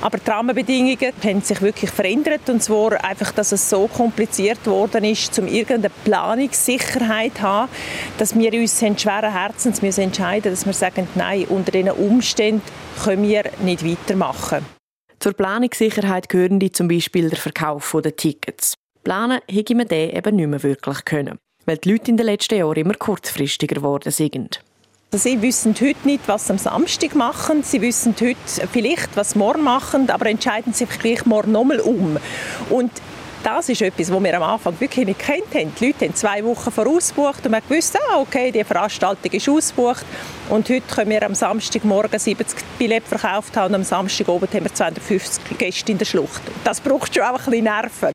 Aber 0.00 0.18
die 0.18 0.28
Rahmenbedingungen 0.28 1.12
haben 1.24 1.40
sich 1.40 1.62
wirklich 1.62 1.90
verändert 1.90 2.48
und 2.48 2.62
zwar 2.62 3.04
einfach, 3.04 3.32
dass 3.32 3.52
es 3.52 3.70
so 3.70 3.86
kompliziert 3.86 4.66
worden 4.66 5.04
ist, 5.04 5.38
um 5.38 5.46
irgendeine 5.46 5.94
Planungssicherheit 6.04 7.36
zu 7.36 7.42
haben, 7.42 7.70
dass 8.18 8.36
wir 8.36 8.52
uns 8.54 8.78
schweren 8.78 9.32
Herzens 9.32 9.82
müssen 9.82 10.02
entscheiden, 10.02 10.50
dass 10.52 10.66
wir 10.66 10.72
sagen, 10.72 11.06
nein, 11.14 11.44
unter 11.48 11.70
diesen 11.70 11.90
Umständen 11.90 12.62
können 13.04 13.22
wir 13.22 13.44
nicht 13.62 13.86
weitermachen. 13.86 14.66
Zur 15.20 15.34
Planungssicherheit 15.34 16.28
gehören 16.28 16.58
die 16.58 16.72
zum 16.72 16.88
Beispiel 16.88 17.30
der 17.30 17.38
Verkauf 17.38 17.96
der 18.02 18.16
Tickets. 18.16 18.74
Planen 19.04 19.40
hätte 19.48 19.74
man 19.74 19.86
den 19.86 20.10
eben 20.10 20.36
nicht 20.36 20.48
mehr 20.48 20.62
wirklich 20.62 21.04
können 21.04 21.38
weil 21.66 21.78
die 21.78 21.92
Leute 21.92 22.10
in 22.10 22.16
den 22.16 22.26
letzten 22.26 22.56
Jahren 22.56 22.76
immer 22.76 22.94
kurzfristiger 22.94 23.76
geworden 23.76 24.10
sind. 24.10 24.60
Sie 25.14 25.42
wissen 25.42 25.74
heute 25.78 26.06
nicht, 26.06 26.26
was 26.26 26.46
sie 26.46 26.54
am 26.54 26.58
Samstag 26.58 27.14
machen. 27.14 27.62
Sie 27.62 27.82
wissen 27.82 28.14
heute 28.18 28.36
vielleicht, 28.72 29.14
was 29.14 29.32
sie 29.32 29.38
morgen 29.38 29.62
machen, 29.62 30.08
aber 30.08 30.26
entscheiden 30.26 30.72
sich 30.72 30.88
gleich 30.88 31.26
morgen 31.26 31.52
nochmal 31.52 31.80
um. 31.80 32.16
Und 32.70 32.90
das 33.42 33.68
ist 33.68 33.82
etwas, 33.82 34.10
was 34.10 34.22
wir 34.22 34.36
am 34.36 34.42
Anfang 34.42 34.80
wirklich 34.80 35.04
nicht 35.04 35.18
kennt 35.18 35.54
haben. 35.54 35.74
Die 35.78 35.86
Leute 35.86 36.06
haben 36.06 36.14
zwei 36.14 36.42
Wochen 36.44 36.70
vorausgebucht 36.70 37.44
und 37.44 37.52
man 37.52 37.62
wusste, 37.68 37.98
ah, 38.10 38.20
okay, 38.20 38.52
die 38.52 38.64
Veranstaltung 38.64 39.32
ist 39.32 39.48
ausgebucht. 39.48 40.06
Und 40.48 40.68
heute 40.70 40.94
können 40.94 41.10
wir 41.10 41.22
am 41.24 41.34
Samstagmorgen 41.34 42.18
70 42.18 42.58
Billette 42.78 43.06
verkauft 43.06 43.56
haben 43.56 43.74
und 43.74 43.80
am 43.80 43.84
Samstagabend 43.84 44.54
haben 44.54 44.64
wir 44.64 44.72
250 44.72 45.58
Gäste 45.58 45.92
in 45.92 45.98
der 45.98 46.06
Schlucht. 46.06 46.40
Das 46.64 46.80
braucht 46.80 47.14
schon 47.14 47.24
auch 47.24 47.38
ein 47.38 47.44
bisschen 47.44 47.64
Nerven. 47.64 48.12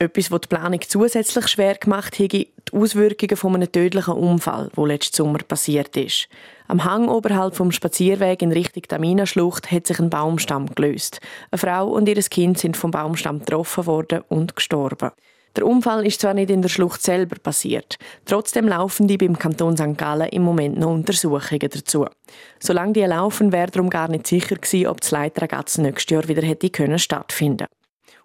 Etwas, 0.00 0.30
was 0.30 0.42
die 0.42 0.48
Planung 0.48 0.80
zusätzlich 0.86 1.48
schwer 1.48 1.74
gemacht 1.74 2.20
hat, 2.20 2.30
die 2.30 2.48
Auswirkungen 2.72 3.36
von 3.36 3.56
einem 3.56 3.72
tödlichen 3.72 4.14
Unfall, 4.14 4.70
der 4.76 4.86
letzten 4.86 5.16
Sommer 5.16 5.38
passiert 5.38 5.96
ist. 5.96 6.28
Am 6.68 6.84
Hang 6.84 7.08
oberhalb 7.08 7.56
vom 7.56 7.72
Spazierweg 7.72 8.40
in 8.42 8.52
Richtung 8.52 8.84
Tamina-Schlucht 8.84 9.72
hat 9.72 9.88
sich 9.88 9.98
ein 9.98 10.08
Baumstamm 10.08 10.72
gelöst. 10.72 11.20
Eine 11.50 11.58
Frau 11.58 11.88
und 11.88 12.08
ihr 12.08 12.14
Kind 12.14 12.58
sind 12.58 12.76
vom 12.76 12.92
Baumstamm 12.92 13.40
getroffen 13.40 13.86
worden 13.86 14.22
und 14.28 14.54
gestorben. 14.54 15.10
Der 15.56 15.66
Unfall 15.66 16.06
ist 16.06 16.20
zwar 16.20 16.34
nicht 16.34 16.50
in 16.50 16.62
der 16.62 16.68
Schlucht 16.68 17.02
selber 17.02 17.36
passiert, 17.42 17.98
trotzdem 18.24 18.68
laufen 18.68 19.08
die 19.08 19.16
beim 19.16 19.36
Kanton 19.36 19.76
St. 19.76 19.98
Gallen 19.98 20.28
im 20.28 20.42
Moment 20.42 20.78
noch 20.78 20.90
Untersuchungen 20.90 21.70
dazu. 21.72 22.06
Solange 22.60 22.92
die 22.92 23.02
laufen, 23.02 23.50
wäre 23.50 23.72
darum 23.72 23.90
gar 23.90 24.06
nicht 24.06 24.28
sicher 24.28 24.54
gewesen, 24.54 24.86
ob 24.86 25.00
das 25.00 25.10
Leitragaz 25.10 25.78
nächstes 25.78 26.12
Jahr 26.12 26.28
wieder 26.28 26.42
hätte 26.42 26.70
können 26.70 27.00
stattfinden. 27.00 27.66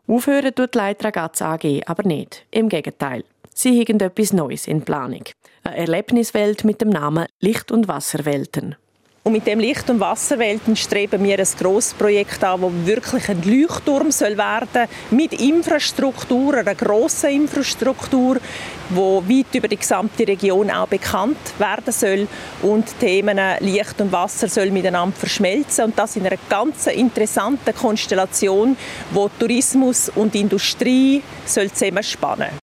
Aufhören 0.08 0.54
tut 0.54 0.76
die 0.76 0.78
Leitragaz 0.78 1.42
AG 1.42 1.82
aber 1.86 2.04
nicht. 2.04 2.46
Im 2.52 2.68
Gegenteil. 2.68 3.24
Sie 3.54 3.80
haben 3.80 4.00
etwas 4.00 4.34
Neues 4.34 4.68
in 4.68 4.82
Planung. 4.82 5.24
Eine 5.64 5.78
Erlebniswelt 5.78 6.66
mit 6.66 6.82
dem 6.82 6.90
Namen 6.90 7.28
Licht- 7.40 7.72
und 7.72 7.88
Wasserwelten. 7.88 8.76
Und 9.26 9.32
mit 9.32 9.48
dem 9.48 9.62
Licht- 9.62 9.90
und 9.90 10.02
Wasserwelten 10.02 10.76
streben 10.76 11.24
wir 11.24 11.40
ein 11.40 11.48
grosses 11.58 11.94
Projekt 11.94 12.44
an, 12.44 12.60
das 12.62 12.86
wirklich 12.86 13.30
ein 13.30 13.42
Leuchtturm 13.42 14.12
soll 14.12 14.38
werden 14.38 14.90
mit 15.12 15.32
Infrastruktur, 15.32 16.56
einer 16.56 16.76
grossen 16.76 17.30
Infrastruktur, 17.30 18.42
wo 18.90 19.24
weit 19.26 19.56
über 19.56 19.70
die 19.70 19.78
gesamte 19.78 20.28
Region 20.28 20.70
auch 20.70 20.90
bekannt 20.90 21.38
werden 21.58 21.94
soll 21.94 22.28
und 22.64 23.00
Themen 23.00 23.40
Licht 23.62 24.02
und 24.02 24.12
Wasser 24.12 24.50
soll 24.50 24.72
miteinander 24.72 25.16
verschmelzen 25.16 25.86
und 25.86 25.98
das 25.98 26.18
in 26.18 26.28
einer 26.28 26.36
ganz 26.50 26.88
interessanten 26.88 27.74
Konstellation, 27.74 28.76
wo 29.12 29.30
Tourismus 29.40 30.12
und 30.14 30.36
Industrie 30.36 31.24
soll 31.46 31.72
zusammenspannen. 31.72 32.63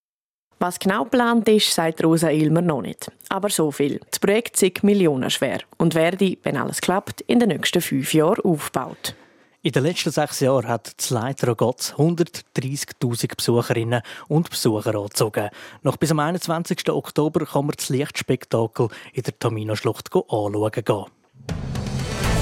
Was 0.61 0.77
genau 0.77 1.05
geplant 1.05 1.49
ist, 1.49 1.73
sagt 1.73 2.03
Rosa 2.03 2.29
Ilmer 2.29 2.61
noch 2.61 2.83
nicht. 2.83 3.11
Aber 3.29 3.49
so 3.49 3.71
viel. 3.71 3.99
Das 4.11 4.19
Projekt 4.19 4.61
ist 4.61 4.83
millionenschwer 4.83 5.61
und 5.79 5.95
werde, 5.95 6.37
wenn 6.43 6.55
alles 6.55 6.81
klappt, 6.81 7.21
in 7.21 7.39
den 7.39 7.49
nächsten 7.49 7.81
fünf 7.81 8.13
Jahren 8.13 8.43
aufgebaut. 8.43 9.15
In 9.63 9.71
den 9.71 9.81
letzten 9.81 10.11
sechs 10.11 10.39
Jahren 10.39 10.67
hat 10.67 10.93
das 10.99 11.09
Leiter 11.09 11.55
Gotts 11.55 11.95
130.000 11.95 13.35
Besucherinnen 13.35 14.03
und 14.27 14.51
Besucher 14.51 14.93
angezogen. 14.93 15.49
Noch 15.81 15.97
bis 15.97 16.11
am 16.11 16.19
21. 16.19 16.91
Oktober 16.91 17.43
kann 17.47 17.65
man 17.65 17.73
das 17.75 17.89
Lichtspektakel 17.89 18.89
in 19.13 19.23
der 19.23 19.39
Tamina-Schlucht 19.39 20.13
anschauen 20.13 20.71
gehen. 20.71 21.05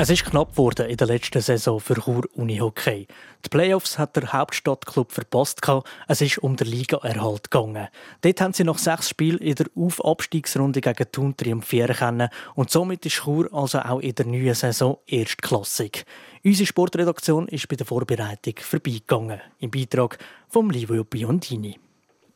Es 0.00 0.10
ist 0.10 0.24
knapp 0.24 0.52
geworden 0.52 0.88
in 0.88 0.96
der 0.96 1.08
letzten 1.08 1.42
Saison 1.42 1.80
für 1.80 1.96
Chur 1.96 2.22
Unihockey. 2.34 3.08
Die 3.44 3.48
Playoffs 3.48 3.98
hat 3.98 4.14
der 4.14 4.32
Hauptstadtklub 4.32 5.10
verpasst. 5.10 5.60
Es 6.06 6.20
ist 6.20 6.38
um 6.38 6.54
den 6.54 6.68
Ligaerhalt 6.68 7.50
gegangen. 7.50 7.88
Dort 8.20 8.40
haben 8.40 8.52
sie 8.52 8.62
nach 8.62 8.78
sechs 8.78 9.08
Spielen 9.08 9.38
in 9.38 9.56
der 9.56 9.66
Aufabstiegsrunde 9.74 10.80
gegen 10.80 11.10
Thun 11.10 11.36
triumphieren 11.36 11.96
können 11.96 12.28
und 12.54 12.70
somit 12.70 13.06
ist 13.06 13.24
Chur 13.24 13.52
also 13.52 13.80
auch 13.80 13.98
in 13.98 14.14
der 14.14 14.26
neuen 14.26 14.54
Saison 14.54 14.98
erstklassig. 15.08 16.04
Unsere 16.44 16.68
Sportredaktion 16.68 17.48
ist 17.48 17.66
bei 17.66 17.74
der 17.74 17.84
Vorbereitung 17.84 18.54
vorbeigegangen. 18.60 19.40
Im 19.58 19.72
Beitrag 19.72 20.16
von 20.48 20.70
Livio 20.70 21.02
Biondini. 21.02 21.76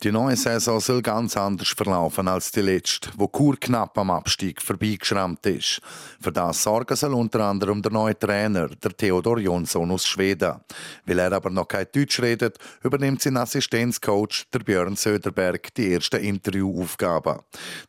Die 0.02 0.10
neue 0.10 0.34
Saison 0.34 0.80
soll 0.80 1.00
ganz 1.00 1.36
anders 1.36 1.68
verlaufen 1.68 2.26
als 2.26 2.50
die 2.50 2.60
letzte, 2.60 3.10
wo 3.16 3.28
Kur 3.28 3.56
knapp 3.56 3.96
am 3.96 4.10
Abstieg 4.10 4.60
vorbeigeschrammt 4.60 5.46
ist. 5.46 5.80
Für 6.20 6.32
das 6.32 6.60
sorgen 6.60 6.96
soll 6.96 7.14
unter 7.14 7.44
anderem 7.44 7.80
der 7.80 7.92
neue 7.92 8.18
Trainer, 8.18 8.66
der 8.66 8.96
Theodor 8.96 9.38
Jonsson 9.38 9.92
aus 9.92 10.04
Schweden. 10.04 10.56
Weil 11.06 11.20
er 11.20 11.32
aber 11.32 11.50
noch 11.50 11.68
kein 11.68 11.86
Deutsch 11.94 12.20
redet, 12.20 12.58
übernimmt 12.82 13.22
sein 13.22 13.36
Assistenzcoach, 13.36 14.46
der 14.52 14.58
Björn 14.58 14.96
Söderberg, 14.96 15.72
die 15.74 15.92
ersten 15.92 16.20
Interviewaufgaben. 16.20 17.38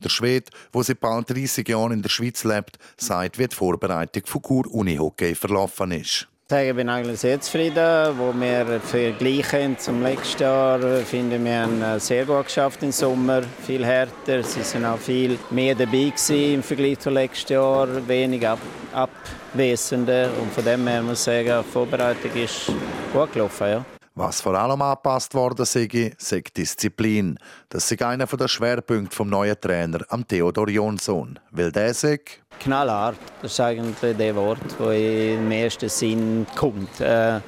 Der 0.03 0.09
Schwede, 0.09 0.51
wo 0.71 0.83
seit 0.83 0.99
bald 0.99 1.31
30 1.31 1.67
Jahren 1.67 1.93
in 1.93 2.03
der 2.03 2.09
Schweiz 2.09 2.43
lebt, 2.43 2.77
sagt, 2.95 3.39
wie 3.39 3.47
die 3.47 3.55
Vorbereitung 3.55 4.27
von 4.27 4.41
Kur 4.43 4.71
Unihockey 4.71 5.33
verlaufen 5.33 5.89
ist. 5.89 6.27
Ich 6.51 6.75
bin 6.75 6.87
eigentlich 6.87 7.19
sehr 7.19 7.41
zufrieden. 7.41 8.15
Wo 8.17 8.31
wir 8.31 8.79
vergleichen 8.79 9.79
zum 9.79 10.03
letzten 10.03 10.43
Jahr, 10.43 10.79
finden 10.99 11.43
wir 11.43 11.61
haben 11.61 11.99
sehr 11.99 12.25
gut 12.25 12.45
geschafft 12.45 12.83
im 12.83 12.91
Sommer, 12.91 13.41
viel 13.65 13.83
härter. 13.83 14.43
Sie 14.43 14.61
sind 14.61 14.85
auch 14.85 14.99
viel 14.99 15.39
mehr 15.49 15.73
dabei 15.73 16.13
im 16.27 16.61
Vergleich 16.61 16.99
zum 16.99 17.13
letzten 17.13 17.53
Jahr, 17.53 17.87
wenig 18.07 18.47
ab 18.47 18.59
abwesende 18.93 20.29
und 20.39 20.53
von 20.53 20.63
dem 20.63 20.85
her 20.85 21.01
muss 21.01 21.19
ich 21.19 21.23
sagen, 21.23 21.63
die 21.65 21.71
Vorbereitung 21.71 22.31
ist 22.35 22.71
gut 23.11 23.33
gelaufen. 23.33 23.67
Ja. 23.67 23.92
Was 24.15 24.41
vor 24.41 24.53
allem 24.53 24.79
angepasst 24.79 25.33
worden 25.33 25.65
sei, 25.65 26.11
sei 26.19 26.43
Disziplin. 26.55 27.39
Das 27.69 27.91
ist 27.91 28.01
einer 28.03 28.27
der 28.27 28.47
Schwerpunkte 28.47 29.15
vom 29.15 29.29
neuen 29.29 29.59
Trainer, 29.59 30.05
am 30.09 30.27
Theodor 30.27 30.69
Jonsson. 30.69 31.39
Weil 31.49 31.71
der 31.71 31.95
sagt... 31.95 32.39
Knallhart, 32.59 33.17
das 33.41 33.53
ist 33.53 33.59
eigentlich 33.59 34.15
das 34.15 34.35
Wort, 34.35 34.59
das 34.77 34.95
im 34.95 35.49
ersten 35.49 35.89
Sinn 35.89 36.45
kommt. 36.55 37.01
Äh, 37.01 37.39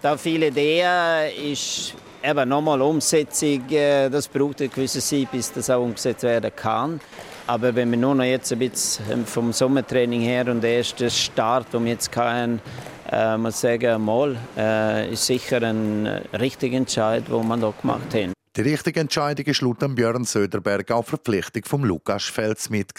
da 0.00 0.16
viele 0.16 0.46
Ideen 0.46 1.52
ist 1.52 1.92
eben 2.24 2.48
nochmal 2.48 2.80
Umsetzung, 2.80 3.68
äh, 3.68 4.08
das 4.08 4.26
braucht 4.26 4.60
eine 4.62 4.70
gewisse 4.70 5.00
Zeit, 5.00 5.30
bis 5.30 5.52
das 5.52 5.68
auch 5.68 5.82
umgesetzt 5.82 6.22
werden 6.22 6.50
kann. 6.56 6.98
Aber 7.46 7.74
wenn 7.74 7.90
wir 7.90 7.98
nur 7.98 8.14
noch 8.14 8.24
jetzt 8.24 8.50
ein 8.52 8.58
bisschen 8.58 9.26
vom 9.26 9.52
Sommertraining 9.52 10.22
her 10.22 10.48
und 10.48 10.62
der 10.62 10.78
erste 10.78 11.10
Start, 11.10 11.74
um 11.74 11.86
jetzt 11.86 12.10
keinen 12.10 12.60
äh, 13.10 13.36
muss 13.36 13.60
sagen, 13.60 14.04
mal, 14.04 14.36
äh, 14.56 15.12
ist 15.12 15.26
sicher 15.26 15.62
ein 15.62 16.06
richtiger 16.38 16.76
Entscheid, 16.76 17.24
den 17.28 17.46
man 17.46 17.60
da 17.60 17.72
gemacht 17.80 18.14
hat. 18.14 18.36
Die 18.56 18.62
richtige 18.62 19.00
Entscheidung 19.00 19.46
war 19.46 19.68
laut 19.68 19.94
Björn 19.94 20.24
Söderberg 20.24 20.90
auch 20.90 21.04
Verpflichtung 21.04 21.62
von 21.66 21.82
Lukas 21.82 22.24
Felsmit. 22.24 22.90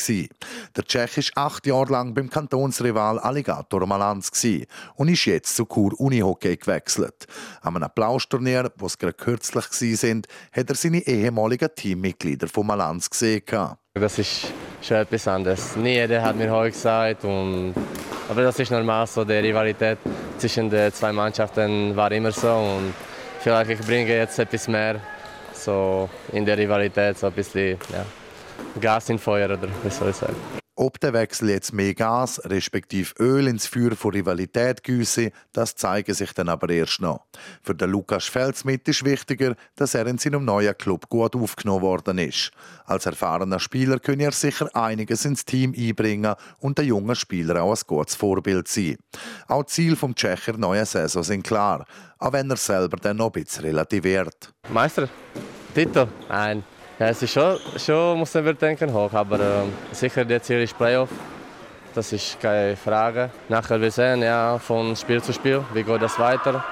Der 0.76 0.84
Tschech 0.84 1.18
war 1.18 1.48
acht 1.48 1.66
Jahre 1.66 1.92
lang 1.92 2.14
beim 2.14 2.30
Kantonsrival 2.30 3.18
Alligator 3.18 3.88
Malanz 3.88 4.30
und 4.98 5.08
ist 5.08 5.26
jetzt 5.26 5.56
zu 5.56 5.66
Kur 5.66 6.00
Unihockey 6.00 6.58
gewechselt. 6.58 7.26
An 7.62 7.76
einem 7.76 7.86
Applausturnier, 7.86 8.72
wo 8.78 8.86
es 8.86 9.00
gerade 9.00 9.14
kürzlich 9.14 9.66
war, 9.66 10.22
hat 10.52 10.70
er 10.70 10.76
seine 10.76 11.00
ehemaligen 11.00 11.70
Teammitglieder 11.76 12.48
von 12.48 12.68
Malanz 12.68 13.10
gesehen. 13.10 13.42
Das 13.96 14.20
ist 14.20 14.54
schon 14.84 14.98
etwas 14.98 15.28
anderes. 15.28 15.76
Nie 15.76 15.96
jeder 15.96 16.22
hat 16.22 16.36
mir 16.36 16.52
heute 16.52 16.74
gesagt. 16.74 17.24
Und, 17.24 17.74
aber 18.30 18.44
das 18.44 18.60
ist 18.60 18.72
normal 18.72 19.08
so. 19.08 19.24
Die 19.24 19.34
Rivalität 19.34 19.98
zwischen 20.38 20.70
den 20.70 20.92
zwei 20.94 21.12
Mannschaften 21.12 21.96
war 21.96 22.12
immer 22.12 22.32
so. 22.32 22.52
Und 22.52 22.94
vielleicht 23.40 23.72
ich 23.72 23.80
bringe 23.80 24.10
jetzt 24.10 24.40
etwas 24.40 24.68
mehr 24.68 25.00
so 25.54 26.10
in 26.32 26.46
der 26.46 26.58
Rivalität, 26.58 27.18
so 27.18 27.28
ein 27.28 27.34
bisschen 27.34 27.78
ja, 27.92 28.06
Gas 28.80 29.10
in 29.10 29.20
Feuer 29.20 29.50
oder 29.50 29.68
wie 29.84 29.90
soll 29.90 30.10
ich 30.10 30.16
sagen. 30.16 30.36
Ob 30.80 31.00
der 31.00 31.12
Wechsel 31.14 31.50
jetzt 31.50 31.74
mehr 31.74 31.96
Gas 31.96 32.40
respektive 32.46 33.12
Öl 33.18 33.48
ins 33.48 33.66
Feuer 33.66 33.96
von 33.96 34.12
Rivalität 34.12 34.84
güsse, 34.84 35.32
das 35.52 35.76
zeige 35.76 36.14
sich 36.14 36.34
dann 36.34 36.50
aber 36.50 36.70
erst 36.70 37.02
noch. 37.02 37.26
Für 37.64 37.74
den 37.74 37.90
Lukas 37.90 38.26
Felsmit 38.26 38.88
ist 38.88 39.04
wichtiger, 39.04 39.56
dass 39.76 39.96
er 39.96 40.06
in 40.06 40.20
seinem 40.20 40.46
neuen 40.46 40.78
Club 40.78 41.10
gut 41.10 41.36
aufgenommen 41.36 41.82
worden 41.82 42.20
ist. 42.20 42.52
Als 42.86 43.08
erfahrener 43.08 43.60
Spieler 43.60 43.98
könne 43.98 44.26
er 44.26 44.32
sicher 44.34 44.70
einiges 44.76 45.26
ins 45.26 45.46
Team 45.46 45.74
einbringen 45.76 46.36
und 46.60 46.78
der 46.78 46.86
jungen 46.86 47.16
Spieler 47.16 47.64
auch 47.64 47.76
ein 47.76 47.82
gutes 47.88 48.14
Vorbild 48.14 48.68
sein. 48.68 48.98
Auch 49.48 49.64
die 49.64 49.72
Ziele 49.72 49.96
vom 49.96 50.14
Tschecher 50.14 50.58
neuen 50.58 50.86
Saison 50.86 51.24
sind 51.24 51.42
klar, 51.42 51.88
auch 52.20 52.34
wenn 52.34 52.52
er 52.52 52.58
selber 52.58 52.98
dann 52.98 53.18
noch 53.18 53.34
ein 53.34 53.44
bisschen 53.44 53.66
relativiert. 53.66 54.54
Meister? 54.70 55.10
Titel? 55.74 56.08
Nein. 56.30 56.64
Ja, 57.00 57.10
es 57.10 57.22
ist 57.22 57.32
schon, 57.32 57.60
schon 57.78 58.18
muss 58.18 58.34
man 58.34 58.58
denken, 58.58 58.92
hoch, 58.92 59.14
aber 59.14 59.40
äh, 59.40 59.64
sicher 59.92 60.26
der 60.26 60.42
Ziel 60.42 60.64
ist 60.64 60.76
Playoff. 60.76 61.10
Das 61.94 62.12
ist 62.12 62.40
keine 62.40 62.76
Frage. 62.76 63.30
Nachher 63.50 63.80
wir 63.80 63.92
sehen, 63.92 64.24
ja, 64.24 64.58
von 64.58 64.96
Spiel 64.96 65.22
zu 65.22 65.32
Spiel, 65.32 65.64
wie 65.74 65.84
geht 65.84 66.02
das 66.02 66.18
weiter. 66.18 66.64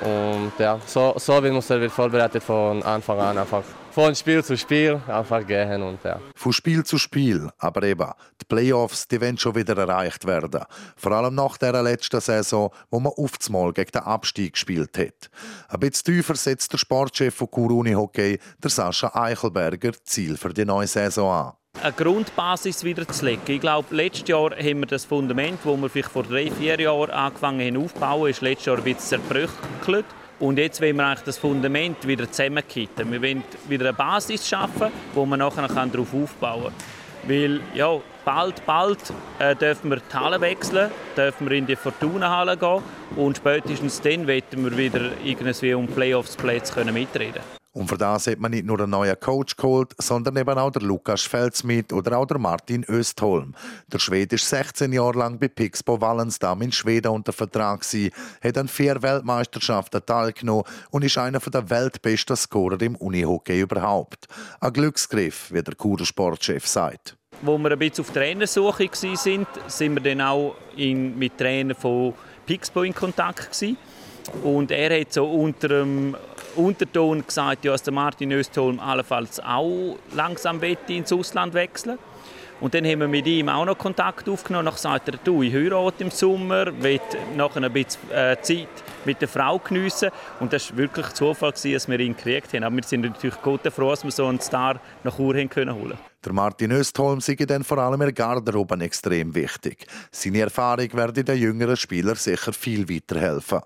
Und 0.00 0.52
ja, 0.58 0.78
so, 0.84 1.14
so 1.16 1.40
muss 1.40 1.70
er 1.70 1.88
vorbereitet 1.88 2.42
von 2.42 2.82
Anfang 2.82 3.20
an 3.20 3.38
einfach 3.38 3.62
von 3.94 4.12
Spiel 4.16 4.42
zu 4.42 4.56
Spiel 4.56 5.00
einfach 5.06 5.46
gehen 5.46 5.80
und 5.80 6.02
ja. 6.02 6.18
Von 6.34 6.52
Spiel 6.52 6.82
zu 6.82 6.98
Spiel, 6.98 7.48
aber 7.58 7.84
eben, 7.84 8.10
die 8.40 8.44
Playoffs, 8.44 9.06
die 9.06 9.20
werden 9.20 9.38
schon 9.38 9.54
wieder 9.54 9.78
erreicht 9.78 10.26
werden. 10.26 10.64
Vor 10.96 11.12
allem 11.12 11.36
nach 11.36 11.56
der 11.58 11.80
letzten 11.80 12.20
Saison, 12.20 12.72
wo 12.90 12.98
man 12.98 13.12
oftmals 13.16 13.74
gegen 13.74 13.92
den 13.92 14.02
Abstieg 14.02 14.54
gespielt 14.54 14.98
hat. 14.98 15.30
Ein 15.68 15.78
bisschen 15.78 16.06
tiefer 16.06 16.34
setzt 16.34 16.72
der 16.72 16.78
Sportchef 16.78 17.36
von 17.36 17.48
Kuruni 17.48 17.92
Hockey, 17.92 18.40
der 18.60 18.70
Sascha 18.70 19.12
Eichelberger, 19.14 19.92
Ziel 20.02 20.36
für 20.36 20.52
die 20.52 20.64
neue 20.64 20.88
Saison 20.88 21.30
an 21.30 21.52
eine 21.82 21.92
Grundbasis 21.92 22.84
wieder 22.84 23.06
zu 23.06 23.24
legen. 23.24 23.42
Ich 23.48 23.60
glaube, 23.60 23.94
letztes 23.94 24.28
Jahr 24.28 24.52
haben 24.52 24.80
wir 24.80 24.86
das 24.86 25.04
Fundament, 25.04 25.58
das 25.64 25.76
wir 25.76 25.88
vielleicht 25.88 26.08
vor 26.10 26.22
drei, 26.22 26.48
vier 26.48 26.80
Jahren 26.80 27.10
angefangen 27.10 27.66
haben 27.66 27.84
aufzubauen, 27.84 28.30
ist 28.30 28.42
letztes 28.42 28.66
Jahr 28.66 28.76
ein 28.78 28.84
bisschen 28.84 29.20
zerbröckelt. 29.22 30.06
Und 30.44 30.58
jetzt 30.58 30.82
wollen 30.82 30.96
wir 30.96 31.16
das 31.24 31.38
Fundament 31.38 32.06
wieder 32.06 32.30
zusammenkitten. 32.30 33.10
Wir 33.10 33.22
wollen 33.22 33.42
wieder 33.66 33.86
eine 33.86 33.94
Basis 33.94 34.46
schaffen, 34.46 34.92
wo 35.14 35.24
man 35.24 35.38
nachher 35.38 35.66
darauf 35.66 36.12
aufbauen 36.12 36.64
kann. 36.64 37.30
Weil, 37.30 37.60
ja, 37.72 37.98
bald, 38.26 38.66
bald 38.66 38.98
äh, 39.38 39.56
dürfen 39.56 39.88
wir 39.88 40.00
die 40.00 40.14
Halle 40.14 40.38
wechseln, 40.42 40.90
dürfen 41.16 41.48
wir 41.48 41.56
in 41.56 41.66
die 41.66 41.76
Fortuna-Halle 41.76 42.58
gehen 42.58 42.82
und 43.16 43.38
spätestens 43.38 44.02
dann 44.02 44.28
wollen 44.28 44.42
wir 44.52 44.76
wieder 44.76 45.12
irgendwie 45.24 45.72
um 45.72 45.86
Playoffs-Plätze 45.86 46.84
mitreden 46.92 47.63
und 47.74 47.88
für 47.88 47.98
das 47.98 48.28
hat 48.28 48.38
man 48.38 48.52
nicht 48.52 48.64
nur 48.64 48.78
einen 48.78 48.90
neuen 48.90 49.18
Coach 49.18 49.56
geholt, 49.56 49.94
sondern 49.98 50.36
eben 50.36 50.56
auch 50.56 50.70
der 50.70 50.82
Lukas 50.82 51.22
Felsmit 51.22 51.92
oder 51.92 52.16
auch 52.16 52.26
der 52.26 52.38
Martin 52.38 52.84
Östholm. 52.84 53.54
Der 53.88 53.98
Schwede 53.98 54.36
ist 54.36 54.48
16 54.48 54.92
Jahre 54.92 55.18
lang 55.18 55.40
bei 55.40 55.48
Pixbo 55.48 56.00
Wallensdamm 56.00 56.62
in 56.62 56.70
Schweden 56.70 57.08
unter 57.08 57.32
Vertrag 57.32 57.80
gewesen, 57.80 58.12
hat 58.42 58.56
an 58.56 58.68
vier 58.68 59.02
Weltmeisterschaften 59.02 60.06
teilgenommen 60.06 60.62
und 60.90 61.04
ist 61.04 61.18
einer 61.18 61.40
der 61.40 61.68
weltbesten 61.68 62.36
Scorer 62.36 62.80
im 62.80 62.94
Unihockey 62.94 63.60
überhaupt. 63.60 64.28
Ein 64.60 64.72
Glücksgriff, 64.72 65.52
wie 65.52 65.62
der 65.62 65.74
Kurer 65.74 66.06
Sportchef 66.06 66.68
sagt. 66.68 67.16
Wo 67.42 67.58
wir 67.58 67.72
ein 67.72 67.78
bisschen 67.78 68.04
auf 68.04 68.12
Trainersuche 68.12 68.84
waren, 68.84 69.46
sind 69.66 69.94
wir 69.94 70.00
dann 70.00 70.20
auch 70.20 70.54
in, 70.76 71.18
mit 71.18 71.36
Trainern 71.36 71.76
von 71.76 72.14
Pixbo 72.46 72.84
in 72.84 72.94
Kontakt 72.94 73.50
gewesen. 73.50 73.76
Und 74.42 74.70
er 74.70 75.00
hat 75.00 75.12
so 75.12 75.26
unter 75.26 75.68
dem 75.68 76.16
Unterton 76.56 77.26
gesagt, 77.26 77.64
ja, 77.64 77.72
dass 77.72 77.82
der 77.82 77.92
Martin 77.92 78.32
Östholm 78.32 78.80
allenfalls 78.80 79.40
auch 79.40 79.96
langsam 80.14 80.60
ins 80.62 81.12
Ausland 81.12 81.54
wechseln 81.54 81.98
und 82.60 82.72
dann 82.72 82.86
haben 82.86 83.00
wir 83.00 83.08
mit 83.08 83.26
ihm 83.26 83.48
auch 83.48 83.64
noch 83.64 83.76
Kontakt 83.76 84.28
aufgenommen. 84.28 84.66
Dann 84.66 84.76
sagt 84.76 85.08
er, 85.08 85.18
du, 85.22 85.42
ich 85.42 85.52
heirate 85.52 86.04
im 86.04 86.10
Sommer, 86.10 86.66
will 86.82 87.00
noch 87.36 87.56
ein 87.56 87.72
bisschen 87.72 88.10
äh, 88.10 88.36
Zeit 88.40 88.68
mit 89.06 89.20
der 89.20 89.28
Frau 89.28 89.58
geniessen. 89.58 90.10
Und 90.40 90.52
das 90.52 90.70
war 90.70 90.78
wirklich 90.78 91.08
Zufall, 91.10 91.52
dass 91.52 91.88
wir 91.88 92.00
ihn 92.00 92.16
gekriegt 92.16 92.52
haben. 92.54 92.64
Aber 92.64 92.76
wir 92.76 92.84
sind 92.84 93.02
natürlich 93.02 93.40
gut 93.42 93.60
froh, 93.72 93.90
dass 93.90 94.04
wir 94.04 94.10
so 94.10 94.26
einen 94.26 94.40
Star 94.40 94.80
nach 95.02 95.16
Chur 95.16 95.34
holen 95.34 95.48
können. 95.48 95.98
Der 96.24 96.32
Martin 96.32 96.72
Östholm 96.72 97.20
sei 97.20 97.34
dann 97.34 97.64
vor 97.64 97.76
allem 97.76 98.00
in 98.00 98.06
der 98.06 98.12
Garderobe 98.12 98.82
extrem 98.82 99.34
wichtig. 99.34 99.86
Seine 100.10 100.40
Erfahrung 100.40 100.90
werde 100.94 101.22
den 101.22 101.36
jüngeren 101.36 101.76
Spielern 101.76 102.14
sicher 102.14 102.54
viel 102.54 102.88
weiterhelfen. 102.88 103.60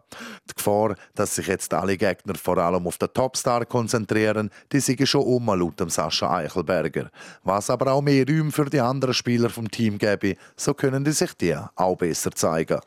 Die 0.50 0.54
Gefahr, 0.56 0.96
dass 1.14 1.36
sich 1.36 1.46
jetzt 1.46 1.72
alle 1.72 1.96
Gegner 1.96 2.34
vor 2.34 2.58
allem 2.58 2.84
auf 2.88 2.98
den 2.98 3.12
Topstar 3.14 3.64
konzentrieren, 3.64 4.50
die 4.72 4.80
sei 4.80 4.96
schon 5.06 5.22
um 5.22 5.46
laut 5.46 5.80
Sascha 5.88 6.38
Eichelberger. 6.38 7.10
Was 7.44 7.70
aber 7.70 7.92
auch 7.92 8.02
mehr 8.02 8.26
Räume 8.26 8.50
für 8.50 8.64
die 8.64 8.80
anderen 8.80 9.14
Spieler 9.14 9.50
vom 9.50 9.70
Team 9.70 9.96
gäbe, 9.96 10.34
so 10.56 10.74
können 10.74 11.04
die 11.04 11.12
sich 11.12 11.34
die 11.34 11.56
auch 11.76 11.96
besser 11.96 12.32
zeigen. 12.32 12.80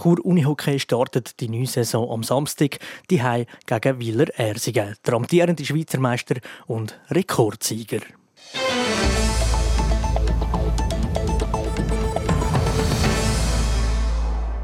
Chur 0.00 0.24
Unihockey 0.24 0.78
startet 0.78 1.40
die 1.40 1.48
neue 1.48 1.66
Saison 1.66 2.08
am 2.10 2.22
Samstag, 2.22 2.78
die 3.10 3.20
gegen 3.66 3.98
Willer 3.98 4.28
Ersingen, 4.38 4.94
der 5.04 5.14
amtierende 5.14 5.64
Schweizer 5.64 5.98
Meister 5.98 6.36
und 6.66 6.98
Rekordsieger. 7.10 8.00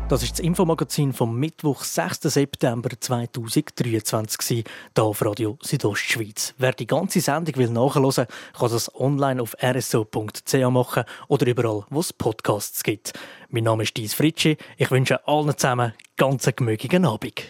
Das 0.09 0.23
ist 0.23 0.33
das 0.33 0.41
Infomagazin 0.41 1.15
vom 1.15 1.39
Mittwoch, 1.39 1.83
6. 1.83 2.21
September 2.25 2.91
2023, 3.01 4.65
hier 4.95 5.03
auf 5.03 5.25
Radio 5.25 5.57
Südostschweiz. 5.63 6.53
Wer 6.59 6.73
die 6.73 6.87
ganze 6.87 7.23
Sendung 7.23 7.57
will 7.57 7.71
nachhören 7.71 8.27
kann 8.53 8.71
das 8.71 8.95
online 8.95 9.41
auf 9.41 9.57
rso.ch 9.63 10.55
machen 10.71 11.05
oder 11.29 11.47
überall, 11.47 11.87
wo 11.89 12.01
es 12.01 12.13
Podcasts 12.13 12.83
gibt. 12.83 13.15
Mein 13.49 13.65
Name 13.65 13.85
ist 13.85 13.97
Dies 13.97 14.13
Fritschi. 14.13 14.59
Ich 14.77 14.91
wünsche 14.91 15.27
allen 15.27 15.57
zusammen 15.57 15.95
ganz 16.19 16.47
einen 16.47 16.57
gemütlichen 16.57 17.07
Abend. 17.07 17.43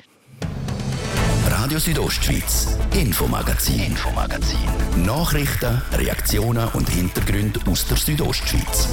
Radio 1.49 1.81
Südostschweiz, 1.81 2.79
Infomagazin, 2.93 3.81
Infomagazin. 3.81 5.05
Nachrichten, 5.05 5.83
Reaktionen 5.93 6.69
und 6.69 6.89
Hintergründe 6.89 7.59
aus 7.69 7.89
der 7.89 7.97
Südostschweiz. 7.97 8.91